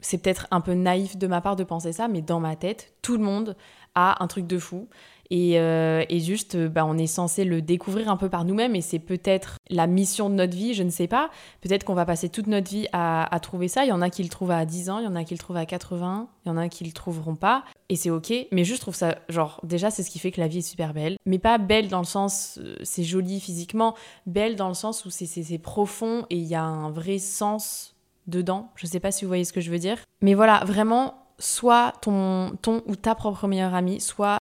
C'est 0.00 0.18
peut-être 0.18 0.46
un 0.50 0.60
peu 0.60 0.74
naïf 0.74 1.16
de 1.16 1.26
ma 1.26 1.40
part 1.40 1.56
de 1.56 1.64
penser 1.64 1.92
ça, 1.92 2.08
mais 2.08 2.22
dans 2.22 2.40
ma 2.40 2.56
tête, 2.56 2.94
tout 3.02 3.16
le 3.16 3.24
monde 3.24 3.56
a 3.94 4.22
un 4.22 4.26
truc 4.26 4.46
de 4.46 4.58
fou. 4.58 4.88
Euh, 5.32 6.04
et, 6.08 6.20
juste, 6.20 6.56
bah, 6.56 6.84
on 6.86 6.98
est 6.98 7.06
censé 7.06 7.44
le 7.44 7.62
découvrir 7.62 8.08
un 8.08 8.16
peu 8.16 8.28
par 8.28 8.44
nous-mêmes 8.44 8.74
et 8.74 8.80
c'est 8.80 8.98
peut-être 8.98 9.56
la 9.70 9.86
mission 9.86 10.30
de 10.30 10.34
notre 10.34 10.56
vie, 10.56 10.74
je 10.74 10.82
ne 10.82 10.90
sais 10.90 11.06
pas. 11.06 11.30
Peut-être 11.60 11.84
qu'on 11.84 11.94
va 11.94 12.06
passer 12.06 12.28
toute 12.28 12.46
notre 12.46 12.70
vie 12.70 12.86
à, 12.92 13.38
trouver 13.42 13.68
ça. 13.68 13.84
Il 13.84 13.88
y 13.88 13.92
en 13.92 14.02
a 14.02 14.10
qui 14.10 14.22
le 14.22 14.28
trouvent 14.28 14.50
à 14.50 14.64
10 14.64 14.90
ans, 14.90 14.98
il 14.98 15.04
y 15.04 15.08
en 15.08 15.16
a 15.16 15.24
qui 15.24 15.34
le 15.34 15.38
trouvent 15.38 15.56
à 15.56 15.66
80, 15.66 16.28
il 16.44 16.48
y 16.48 16.52
en 16.52 16.56
a 16.56 16.68
qui 16.68 16.84
le 16.84 16.92
trouveront 16.92 17.36
pas. 17.36 17.64
Et 17.88 17.96
c'est 17.96 18.10
ok. 18.10 18.32
Mais 18.52 18.64
juste, 18.64 18.78
je 18.78 18.82
trouve 18.82 18.94
ça, 18.94 19.18
genre, 19.28 19.60
déjà, 19.62 19.90
c'est 19.90 20.02
ce 20.02 20.10
qui 20.10 20.18
fait 20.18 20.30
que 20.30 20.40
la 20.40 20.48
vie 20.48 20.58
est 20.58 20.62
super 20.62 20.94
belle. 20.94 21.16
Mais 21.26 21.38
pas 21.38 21.58
belle 21.58 21.88
dans 21.88 21.98
le 21.98 22.04
sens, 22.04 22.58
euh, 22.62 22.76
c'est 22.82 23.04
joli 23.04 23.40
physiquement, 23.40 23.94
belle 24.26 24.56
dans 24.56 24.68
le 24.68 24.74
sens 24.74 25.04
où 25.04 25.10
c'est 25.10 25.58
profond 25.58 26.26
et 26.30 26.36
il 26.36 26.44
y 26.44 26.54
a 26.54 26.62
un 26.62 26.90
vrai 26.90 27.18
sens 27.18 27.94
dedans. 28.26 28.70
Je 28.76 28.86
sais 28.86 29.00
pas 29.00 29.10
si 29.10 29.24
vous 29.24 29.28
voyez 29.28 29.44
ce 29.44 29.52
que 29.52 29.60
je 29.60 29.70
veux 29.70 29.78
dire. 29.78 29.98
Mais 30.22 30.34
voilà, 30.34 30.62
vraiment, 30.64 31.14
soit 31.38 31.92
ton, 32.00 32.56
ton 32.62 32.82
ou 32.86 32.96
ta 32.96 33.14
propre 33.14 33.46
meilleure 33.46 33.74
amie, 33.74 34.00
soit 34.00 34.38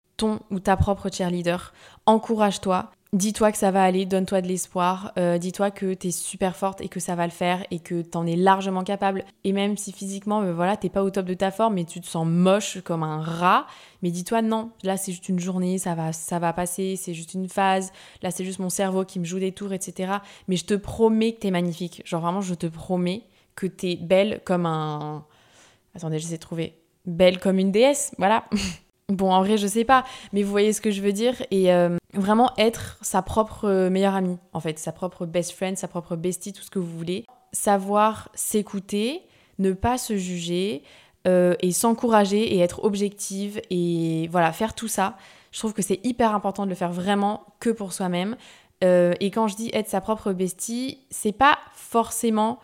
ou 0.50 0.60
ta 0.60 0.78
propre 0.78 1.10
cheerleader. 1.12 1.74
Encourage-toi. 2.06 2.92
Dis-toi 3.14 3.52
que 3.52 3.60
ça 3.60 3.70
va 3.70 3.84
aller, 3.84 4.08
donne-toi 4.08 4.42
de 4.42 4.48
l'espoir, 4.48 5.14
euh, 5.20 5.38
dis-toi 5.38 5.70
que 5.70 5.94
t'es 5.94 6.10
super 6.10 6.56
forte 6.56 6.82
et 6.82 6.90
que 6.90 7.00
ça 7.00 7.14
va 7.14 7.28
le 7.28 7.32
faire 7.32 7.64
et 7.70 7.78
que 7.78 8.02
t'en 8.02 8.26
es 8.26 8.36
largement 8.36 8.84
capable. 8.84 9.24
Et 9.44 9.54
même 9.54 9.78
si 9.78 9.92
physiquement, 9.92 10.42
ben 10.42 10.52
voilà, 10.52 10.78
t'es 10.78 10.90
pas 10.90 11.04
au 11.04 11.12
top 11.12 11.28
de 11.28 11.36
ta 11.36 11.52
forme 11.52 11.78
et 11.78 11.86
tu 11.86 12.02
te 12.02 12.08
sens 12.08 12.26
moche 12.26 12.82
comme 12.82 13.04
un 13.04 13.22
rat, 13.22 13.68
mais 14.02 14.10
dis-toi 14.10 14.42
non, 14.42 14.72
là 14.82 14.98
c'est 14.98 15.12
juste 15.12 15.30
une 15.30 15.40
journée, 15.40 15.78
ça 15.78 15.94
va, 15.94 16.12
ça 16.12 16.40
va 16.40 16.54
passer, 16.54 16.96
c'est 16.96 17.14
juste 17.14 17.36
une 17.36 17.48
phase, 17.48 17.92
là 18.24 18.32
c'est 18.32 18.46
juste 18.46 18.58
mon 18.58 18.70
cerveau 18.72 19.06
qui 19.06 19.20
me 19.20 19.26
joue 19.26 19.38
des 19.38 19.52
tours, 19.52 19.74
etc. 19.74 20.14
Mais 20.48 20.56
je 20.56 20.66
te 20.66 20.74
promets 20.74 21.34
que 21.34 21.42
t'es 21.42 21.52
magnifique. 21.52 22.02
Genre 22.06 22.22
vraiment, 22.22 22.42
je 22.42 22.56
te 22.56 22.66
promets 22.66 23.28
que 23.54 23.68
t'es 23.68 23.96
belle 23.96 24.42
comme 24.44 24.66
un... 24.66 25.24
Attendez, 25.94 26.18
j'essaie 26.18 26.38
de 26.38 26.42
trouver. 26.42 26.80
Belle 27.06 27.40
comme 27.40 27.60
une 27.60 27.72
déesse, 27.72 28.16
voilà. 28.18 28.46
Bon, 29.14 29.32
en 29.32 29.44
vrai, 29.44 29.58
je 29.58 29.68
sais 29.68 29.84
pas, 29.84 30.04
mais 30.34 30.42
vous 30.42 30.50
voyez 30.50 30.74
ce 30.74 30.82
que 30.82 30.90
je 30.90 31.00
veux 31.02 31.12
dire. 31.12 31.36
Et 31.52 31.72
euh, 31.72 31.98
vraiment 32.14 32.52
être 32.58 32.98
sa 33.02 33.22
propre 33.22 33.66
euh, 33.66 33.90
meilleure 33.92 34.16
amie, 34.16 34.38
en 34.54 34.60
fait, 34.60 34.80
sa 34.80 34.92
propre 34.92 35.28
best 35.28 35.52
friend, 35.52 35.78
sa 35.78 35.88
propre 35.88 36.16
bestie, 36.16 36.52
tout 36.52 36.64
ce 36.64 36.72
que 36.72 36.80
vous 36.80 36.98
voulez. 36.98 37.26
Savoir 37.52 38.30
s'écouter, 38.34 39.22
ne 39.60 39.72
pas 39.74 40.00
se 40.00 40.18
juger 40.18 40.82
euh, 41.28 41.54
et 41.62 41.72
s'encourager 41.72 42.56
et 42.56 42.60
être 42.60 42.84
objective 42.84 43.62
et 43.70 44.28
voilà, 44.32 44.52
faire 44.52 44.74
tout 44.74 44.88
ça. 44.88 45.16
Je 45.52 45.60
trouve 45.60 45.74
que 45.74 45.84
c'est 45.84 46.04
hyper 46.04 46.34
important 46.34 46.66
de 46.66 46.70
le 46.70 46.76
faire 46.76 46.92
vraiment 46.92 47.46
que 47.60 47.70
pour 47.70 47.94
soi-même. 47.94 48.36
et 48.82 49.32
quand 49.32 49.48
je 49.48 49.56
dis 49.56 49.70
être 49.74 49.88
sa 49.88 50.02
propre 50.02 50.34
bestie, 50.34 50.98
c'est 51.12 51.32
pas 51.32 51.60
forcément 51.76 52.60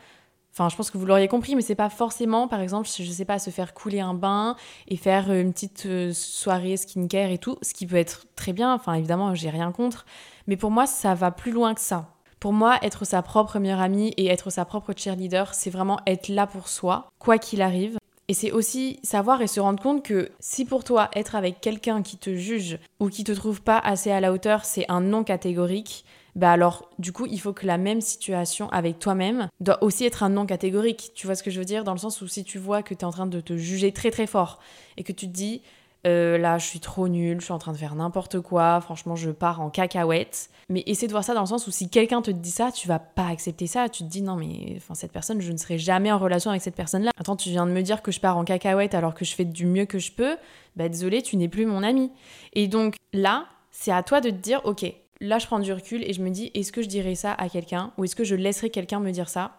Enfin, 0.60 0.68
je 0.68 0.76
pense 0.76 0.92
que 0.92 0.98
vous 0.98 1.06
l'auriez 1.06 1.30
compris, 1.30 1.56
mais 1.56 1.62
c'est 1.62 1.74
pas 1.74 1.90
forcément, 1.90 2.50
par 2.50 2.60
exemple, 2.60 2.90
je 2.90 3.10
sais 3.10 3.24
pas, 3.24 3.40
se 3.40 3.50
faire 3.50 3.74
couler 3.74 4.02
un 4.02 4.14
bain 4.14 4.58
et 4.90 4.98
faire 4.98 5.32
une 5.32 5.54
petite 5.54 5.86
euh, 5.86 6.12
soirée 6.12 6.76
skincare 6.76 7.32
et 7.32 7.38
tout, 7.38 7.58
ce 7.62 7.74
qui 7.74 7.88
peut 7.88 7.96
être 7.96 8.26
très 8.36 8.52
bien. 8.52 8.74
Enfin, 8.74 8.96
évidemment, 8.96 9.34
j'ai 9.34 9.50
rien 9.50 9.72
contre. 9.72 10.06
Mais 10.48 10.58
pour 10.58 10.70
moi, 10.70 10.86
ça 10.86 11.14
va 11.14 11.32
plus 11.32 11.54
loin 11.54 11.74
que 11.74 11.80
ça. 11.80 12.10
Pour 12.42 12.52
moi, 12.52 12.78
être 12.82 13.06
sa 13.06 13.22
propre 13.22 13.58
meilleure 13.58 13.80
amie 13.80 14.14
et 14.18 14.28
être 14.28 14.50
sa 14.50 14.66
propre 14.66 14.92
cheerleader, 14.94 15.54
c'est 15.54 15.70
vraiment 15.70 16.02
être 16.06 16.28
là 16.28 16.46
pour 16.46 16.68
soi, 16.68 17.08
quoi 17.20 17.38
qu'il 17.38 17.62
arrive. 17.62 17.98
Et 18.28 18.34
c'est 18.34 18.52
aussi 18.52 19.00
savoir 19.02 19.42
et 19.42 19.48
se 19.48 19.62
rendre 19.62 19.82
compte 19.82 20.04
que 20.04 20.30
si 20.42 20.66
pour 20.66 20.84
toi, 20.84 21.10
être 21.16 21.36
avec 21.36 21.62
quelqu'un 21.62 22.02
qui 22.02 22.18
te 22.18 22.36
juge 22.36 22.80
ou 23.00 23.08
qui 23.08 23.24
te 23.24 23.32
trouve 23.32 23.62
pas 23.62 23.80
assez 23.80 24.12
à 24.12 24.20
la 24.20 24.34
hauteur, 24.34 24.66
c'est 24.66 24.86
un 24.90 25.00
non 25.00 25.24
catégorique, 25.24 26.04
bah 26.36 26.52
alors 26.52 26.90
du 27.00 27.12
coup 27.12 27.26
il 27.26 27.40
faut 27.40 27.54
que 27.54 27.66
la 27.66 27.78
même 27.78 28.02
situation 28.02 28.70
avec 28.70 29.00
toi-même 29.00 29.48
doit 29.60 29.84
aussi 29.84 30.06
être 30.06 30.24
un 30.24 30.30
non 30.30 30.46
catégorique. 30.46 31.12
Tu 31.16 31.26
vois 31.26 31.36
ce 31.36 31.44
que 31.44 31.52
je 31.52 31.60
veux 31.60 31.66
dire? 31.66 31.84
Dans 31.84 31.94
le 31.94 32.00
sens 32.00 32.22
où 32.22 32.28
si 32.28 32.44
tu 32.44 32.58
vois 32.58 32.84
que 32.84 32.94
tu 32.94 33.02
es 33.02 33.06
en 33.06 33.12
train 33.12 33.28
de 33.28 33.42
te 33.42 33.58
juger 33.58 33.92
très 33.92 34.12
très 34.12 34.28
fort 34.28 34.60
et 34.98 35.04
que 35.04 35.12
tu 35.12 35.28
te 35.28 35.34
dis 35.34 35.62
euh, 36.08 36.38
là 36.38 36.58
je 36.58 36.66
suis 36.66 36.80
trop 36.80 37.10
nulle, 37.10 37.40
je 37.40 37.46
suis 37.46 37.54
en 37.54 37.60
train 37.60 37.74
de 37.74 37.78
faire 37.78 37.96
n'importe 37.96 38.40
quoi, 38.40 38.80
franchement 38.80 39.16
je 39.16 39.32
pars 39.32 39.60
en 39.60 39.70
cacahuète. 39.70 40.50
Mais 40.70 40.84
essaie 40.86 41.08
de 41.08 41.12
voir 41.12 41.24
ça 41.24 41.34
dans 41.34 41.42
le 41.42 41.48
sens 41.48 41.68
où 41.68 41.72
si 41.72 41.90
quelqu'un 41.90 42.22
te 42.22 42.32
dit 42.32 42.52
ça, 42.52 42.72
tu 42.72 42.88
vas 42.88 43.00
pas 43.00 43.28
accepter 43.28 43.68
ça, 43.68 43.90
tu 43.90 44.04
te 44.04 44.10
dis 44.10 44.22
non 44.22 44.36
mais 44.36 44.76
enfin 44.78 44.94
cette 44.94 45.12
personne, 45.12 45.42
je 45.42 45.52
ne 45.52 45.58
serai 45.58 45.78
jamais 45.78 46.12
en 46.12 46.20
relation 46.20 46.52
avec 46.52 46.62
cette 46.62 46.76
personne-là. 46.76 47.12
Attends, 47.18 47.36
tu 47.36 47.50
viens 47.50 47.66
de 47.66 47.72
me 47.72 47.82
dire 47.82 48.02
que 48.02 48.12
je 48.12 48.20
pars 48.20 48.38
en 48.38 48.46
cacahuète 48.46 48.94
alors 48.94 49.14
que 49.14 49.26
je 49.26 49.34
fais 49.34 49.46
du 49.46 49.66
mieux 49.66 49.86
que 49.86 50.00
je 50.00 50.12
peux, 50.12 50.38
bah 50.76 50.88
désolé, 50.88 51.22
tu 51.22 51.36
n'es 51.38 51.50
plus 51.50 51.66
mon 51.66 51.84
ami. 51.84 52.12
Et 52.54 52.68
donc 52.68 52.96
là, 53.12 53.48
c'est 53.72 53.92
à 53.92 54.04
toi 54.04 54.22
de 54.22 54.30
te 54.30 54.36
dire 54.36 54.62
ok, 54.64 54.94
là, 55.22 55.40
je 55.40 55.46
prends 55.46 55.60
du 55.60 55.74
recul 55.74 56.04
et 56.04 56.14
je 56.14 56.22
me 56.22 56.30
dis, 56.30 56.52
est-ce 56.54 56.72
que 56.72 56.82
je 56.82 56.88
dirais 56.88 57.16
ça 57.16 57.34
à 57.34 57.50
quelqu'un 57.50 57.94
ou 57.98 58.04
est-ce 58.04 58.16
que 58.16 58.24
je 58.24 58.36
laisserai 58.36 58.70
quelqu'un 58.70 59.00
me 59.00 59.12
dire 59.12 59.30
ça? 59.30 59.58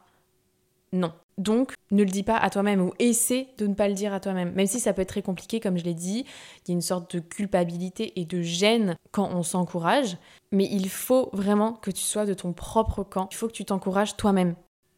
Non. 0.93 1.13
Donc, 1.39 1.73
ne 1.91 2.03
le 2.03 2.11
dis 2.11 2.23
pas 2.23 2.37
à 2.37 2.51
toi-même 2.51 2.81
ou 2.83 2.93
essaie 2.99 3.49
de 3.59 3.67
ne 3.67 3.75
pas 3.75 3.89
le 3.89 3.95
dire 3.95 4.13
à 4.13 4.21
toi-même. 4.21 4.53
Même 4.53 4.67
si 4.67 4.81
ça 4.81 4.93
peut 4.93 5.03
être 5.03 5.09
très 5.09 5.23
compliqué, 5.23 5.61
comme 5.61 5.79
je 5.79 5.85
l'ai 5.85 5.95
dit, 5.95 6.27
il 6.67 6.69
y 6.69 6.73
a 6.73 6.75
une 6.75 6.83
sorte 6.83 7.17
de 7.17 7.21
culpabilité 7.21 8.21
et 8.21 8.25
de 8.25 8.43
gêne 8.43 8.97
quand 9.11 9.31
on 9.33 9.43
s'encourage. 9.43 10.19
Mais 10.53 10.69
il 10.71 10.89
faut 10.89 11.31
vraiment 11.33 11.73
que 11.73 11.91
tu 11.91 12.03
sois 12.03 12.27
de 12.27 12.35
ton 12.35 12.53
propre 12.53 13.05
camp. 13.05 13.29
Il 13.31 13.37
faut 13.37 13.47
que 13.47 13.53
tu 13.53 13.65
t'encourages 13.65 14.17
toi-même. 14.17 14.55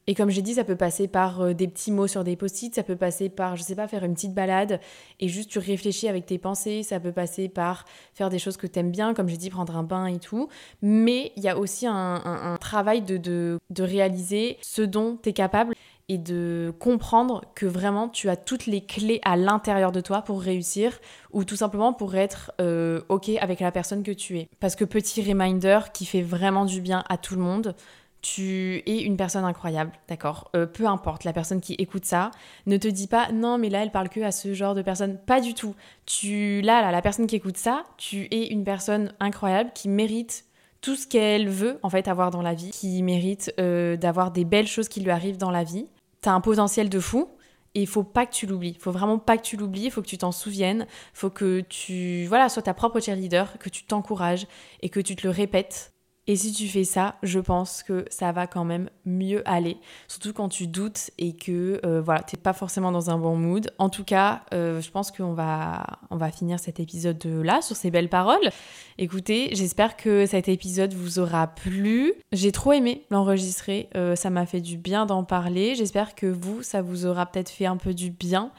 Et 0.06 0.14
comme 0.14 0.30
j'ai 0.30 0.42
dit, 0.42 0.54
ça 0.54 0.64
peut 0.64 0.76
passer 0.76 1.06
par 1.06 1.40
euh, 1.40 1.54
des 1.54 1.68
petits 1.68 1.92
mots 1.92 2.08
sur 2.08 2.24
des 2.24 2.34
post-it, 2.34 2.74
ça 2.74 2.82
peut 2.82 2.96
passer 2.96 3.28
par, 3.28 3.56
je 3.56 3.62
sais 3.62 3.76
pas, 3.76 3.86
faire 3.86 4.04
une 4.04 4.14
petite 4.14 4.34
balade 4.34 4.80
et 5.20 5.28
juste 5.28 5.50
tu 5.50 5.58
réfléchis 5.58 6.08
avec 6.08 6.26
tes 6.26 6.38
pensées, 6.38 6.82
ça 6.82 6.98
peut 6.98 7.12
passer 7.12 7.48
par 7.48 7.84
faire 8.14 8.28
des 8.28 8.38
choses 8.38 8.56
que 8.56 8.66
t'aimes 8.66 8.90
bien, 8.90 9.14
comme 9.14 9.28
j'ai 9.28 9.36
dit, 9.36 9.50
prendre 9.50 9.76
un 9.76 9.84
bain 9.84 10.06
et 10.06 10.18
tout. 10.18 10.48
Mais 10.82 11.32
il 11.36 11.44
y 11.44 11.48
a 11.48 11.56
aussi 11.56 11.86
un, 11.86 12.56
travail 12.60 13.02
de, 13.02 13.16
de, 13.16 13.58
de 13.70 13.82
réaliser 13.82 14.58
ce 14.60 14.82
dont 14.82 15.16
t'es 15.16 15.32
capable 15.32 15.74
et 16.08 16.18
de 16.18 16.74
comprendre 16.78 17.44
que 17.54 17.64
vraiment 17.64 18.08
tu 18.08 18.28
as 18.28 18.36
toutes 18.36 18.66
les 18.66 18.84
clés 18.84 19.20
à 19.24 19.36
l'intérieur 19.36 19.92
de 19.92 20.00
toi 20.00 20.22
pour 20.22 20.42
réussir 20.42 20.98
ou 21.32 21.44
tout 21.44 21.56
simplement 21.56 21.92
pour 21.92 22.16
être 22.16 22.52
euh, 22.60 23.00
ok 23.08 23.30
avec 23.40 23.60
la 23.60 23.72
personne 23.72 24.02
que 24.02 24.10
tu 24.10 24.38
es. 24.38 24.48
Parce 24.60 24.76
que 24.76 24.84
petit 24.84 25.22
reminder 25.22 25.78
qui 25.94 26.04
fait 26.04 26.22
vraiment 26.22 26.64
du 26.64 26.80
bien 26.80 27.04
à 27.08 27.16
tout 27.16 27.34
le 27.34 27.40
monde, 27.40 27.74
tu 28.22 28.82
es 28.86 29.02
une 29.02 29.16
personne 29.16 29.44
incroyable, 29.44 29.92
d'accord? 30.08 30.50
Euh, 30.54 30.66
Peu 30.66 30.86
importe 30.86 31.24
la 31.24 31.32
personne 31.32 31.60
qui 31.60 31.74
écoute 31.74 32.04
ça, 32.04 32.30
ne 32.66 32.76
te 32.76 32.88
dis 32.88 33.08
pas 33.08 33.30
non 33.32 33.58
mais 33.58 33.68
là 33.68 33.82
elle 33.82 33.90
parle 33.90 34.08
que 34.08 34.20
à 34.20 34.30
ce 34.30 34.54
genre 34.54 34.74
de 34.74 34.82
personne, 34.82 35.18
pas 35.18 35.40
du 35.40 35.54
tout. 35.54 35.74
Tu 36.06 36.60
là 36.62 36.80
là 36.80 36.92
la 36.92 37.02
personne 37.02 37.26
qui 37.26 37.36
écoute 37.36 37.56
ça, 37.56 37.84
tu 37.98 38.28
es 38.30 38.46
une 38.46 38.64
personne 38.64 39.12
incroyable 39.20 39.72
qui 39.74 39.88
mérite 39.88 40.44
tout 40.80 40.96
ce 40.96 41.06
qu'elle 41.06 41.48
veut 41.48 41.78
en 41.82 41.90
fait 41.90 42.08
avoir 42.08 42.30
dans 42.30 42.42
la 42.42 42.54
vie, 42.54 42.70
qui 42.70 43.02
mérite 43.02 43.52
euh, 43.58 43.96
d'avoir 43.96 44.30
des 44.30 44.44
belles 44.44 44.66
choses 44.66 44.88
qui 44.88 45.00
lui 45.00 45.10
arrivent 45.10 45.38
dans 45.38 45.50
la 45.50 45.64
vie. 45.64 45.86
T'as 46.20 46.32
un 46.32 46.40
potentiel 46.40 46.88
de 46.88 47.00
fou 47.00 47.28
et 47.74 47.80
il 47.82 47.86
faut 47.86 48.02
pas 48.04 48.26
que 48.26 48.32
tu 48.32 48.46
l'oublies. 48.46 48.74
Il 48.76 48.80
faut 48.80 48.92
vraiment 48.92 49.18
pas 49.18 49.36
que 49.36 49.42
tu 49.42 49.56
l'oublies, 49.56 49.84
il 49.84 49.90
faut 49.90 50.02
que 50.02 50.06
tu 50.06 50.18
t'en 50.18 50.32
souviennes, 50.32 50.86
il 50.88 51.18
faut 51.18 51.30
que 51.30 51.60
tu 51.60 52.26
voilà, 52.26 52.48
sois 52.48 52.62
ta 52.62 52.74
propre 52.74 53.00
cheerleader, 53.00 53.58
que 53.58 53.68
tu 53.68 53.84
t'encourages 53.84 54.46
et 54.80 54.88
que 54.88 55.00
tu 55.00 55.16
te 55.16 55.26
le 55.26 55.30
répètes 55.30 55.91
et 56.28 56.36
si 56.36 56.52
tu 56.52 56.68
fais 56.68 56.84
ça, 56.84 57.16
je 57.24 57.40
pense 57.40 57.82
que 57.82 58.04
ça 58.08 58.30
va 58.30 58.46
quand 58.46 58.64
même 58.64 58.88
mieux 59.04 59.42
aller. 59.44 59.78
Surtout 60.06 60.32
quand 60.32 60.48
tu 60.48 60.68
doutes 60.68 61.10
et 61.18 61.34
que 61.34 61.80
euh, 61.84 62.00
voilà, 62.00 62.20
t'es 62.20 62.36
pas 62.36 62.52
forcément 62.52 62.92
dans 62.92 63.10
un 63.10 63.18
bon 63.18 63.34
mood. 63.36 63.72
En 63.78 63.88
tout 63.88 64.04
cas, 64.04 64.42
euh, 64.54 64.80
je 64.80 64.88
pense 64.92 65.10
qu'on 65.10 65.32
va, 65.32 65.84
on 66.10 66.16
va 66.16 66.30
finir 66.30 66.60
cet 66.60 66.78
épisode 66.78 67.24
là 67.26 67.60
sur 67.60 67.74
ces 67.74 67.90
belles 67.90 68.08
paroles. 68.08 68.50
Écoutez, 68.98 69.50
j'espère 69.54 69.96
que 69.96 70.24
cet 70.26 70.48
épisode 70.48 70.94
vous 70.94 71.18
aura 71.18 71.48
plu. 71.48 72.14
J'ai 72.30 72.52
trop 72.52 72.72
aimé 72.72 73.04
l'enregistrer. 73.10 73.88
Euh, 73.96 74.14
ça 74.14 74.30
m'a 74.30 74.46
fait 74.46 74.60
du 74.60 74.76
bien 74.76 75.06
d'en 75.06 75.24
parler. 75.24 75.74
J'espère 75.74 76.14
que 76.14 76.26
vous, 76.26 76.62
ça 76.62 76.82
vous 76.82 77.04
aura 77.04 77.26
peut-être 77.26 77.50
fait 77.50 77.66
un 77.66 77.76
peu 77.76 77.94
du 77.94 78.10
bien. 78.10 78.52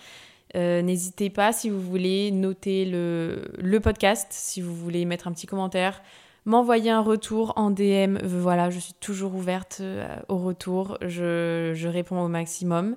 N'hésitez 0.56 1.32
pas 1.32 1.52
si 1.52 1.72
vous 1.72 1.82
voulez 1.82 2.30
noter 2.30 2.86
le, 2.86 3.48
le 3.58 3.80
podcast, 3.80 4.28
si 4.30 4.62
vous 4.62 4.76
voulez 4.76 5.04
mettre 5.04 5.28
un 5.28 5.32
petit 5.32 5.48
commentaire 5.48 6.04
m'envoyer 6.46 6.92
un 6.92 7.02
retour 7.02 7.54
en 7.56 7.72
DM. 7.72 8.18
Voilà, 8.24 8.70
je 8.70 8.80
suis 8.80 8.94
toujours 8.94 9.36
ouverte 9.36 9.78
euh, 9.82 10.16
au 10.28 10.38
retour. 10.38 10.98
Je, 11.02 11.88
réponds 11.88 12.22
au 12.22 12.28
maximum. 12.28 12.96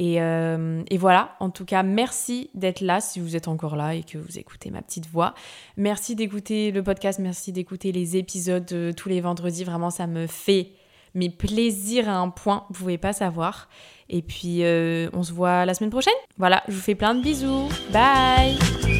Euh, 0.00 0.82
et, 0.88 0.96
voilà, 0.96 1.36
en 1.40 1.50
tout 1.50 1.66
cas, 1.66 1.82
merci 1.82 2.48
d'être 2.54 2.80
là 2.80 3.00
si 3.00 3.20
vous 3.20 3.36
êtes 3.36 3.48
encore 3.48 3.76
là 3.76 3.94
et 3.94 4.02
que 4.02 4.16
vous 4.16 4.38
écoutez 4.38 4.70
ma 4.70 4.80
petite 4.80 5.06
voix. 5.06 5.34
Merci 5.76 6.14
d'écouter 6.14 6.70
le 6.70 6.82
podcast, 6.82 7.18
merci 7.18 7.52
d'écouter 7.52 7.92
les 7.92 8.16
épisodes 8.16 8.72
euh, 8.72 8.92
tous 8.92 9.10
les 9.10 9.20
vendredis. 9.20 9.64
Vraiment, 9.64 9.90
ça 9.90 10.06
me 10.06 10.26
fait 10.26 10.70
mes 11.14 11.28
plaisirs 11.28 12.08
à 12.08 12.16
un 12.16 12.30
point, 12.30 12.64
vous 12.70 12.78
pouvez 12.78 12.98
pas 12.98 13.12
savoir. 13.12 13.68
Et 14.08 14.22
puis, 14.22 14.62
on 15.12 15.22
se 15.22 15.32
voit 15.32 15.64
la 15.66 15.74
semaine 15.74 15.90
prochaine. 15.90 16.14
Voilà, 16.36 16.62
je 16.68 16.74
vous 16.74 16.80
fais 16.80 16.96
plein 16.96 17.14
de 17.14 17.20
bisous. 17.20 17.68
Bye 17.92 18.99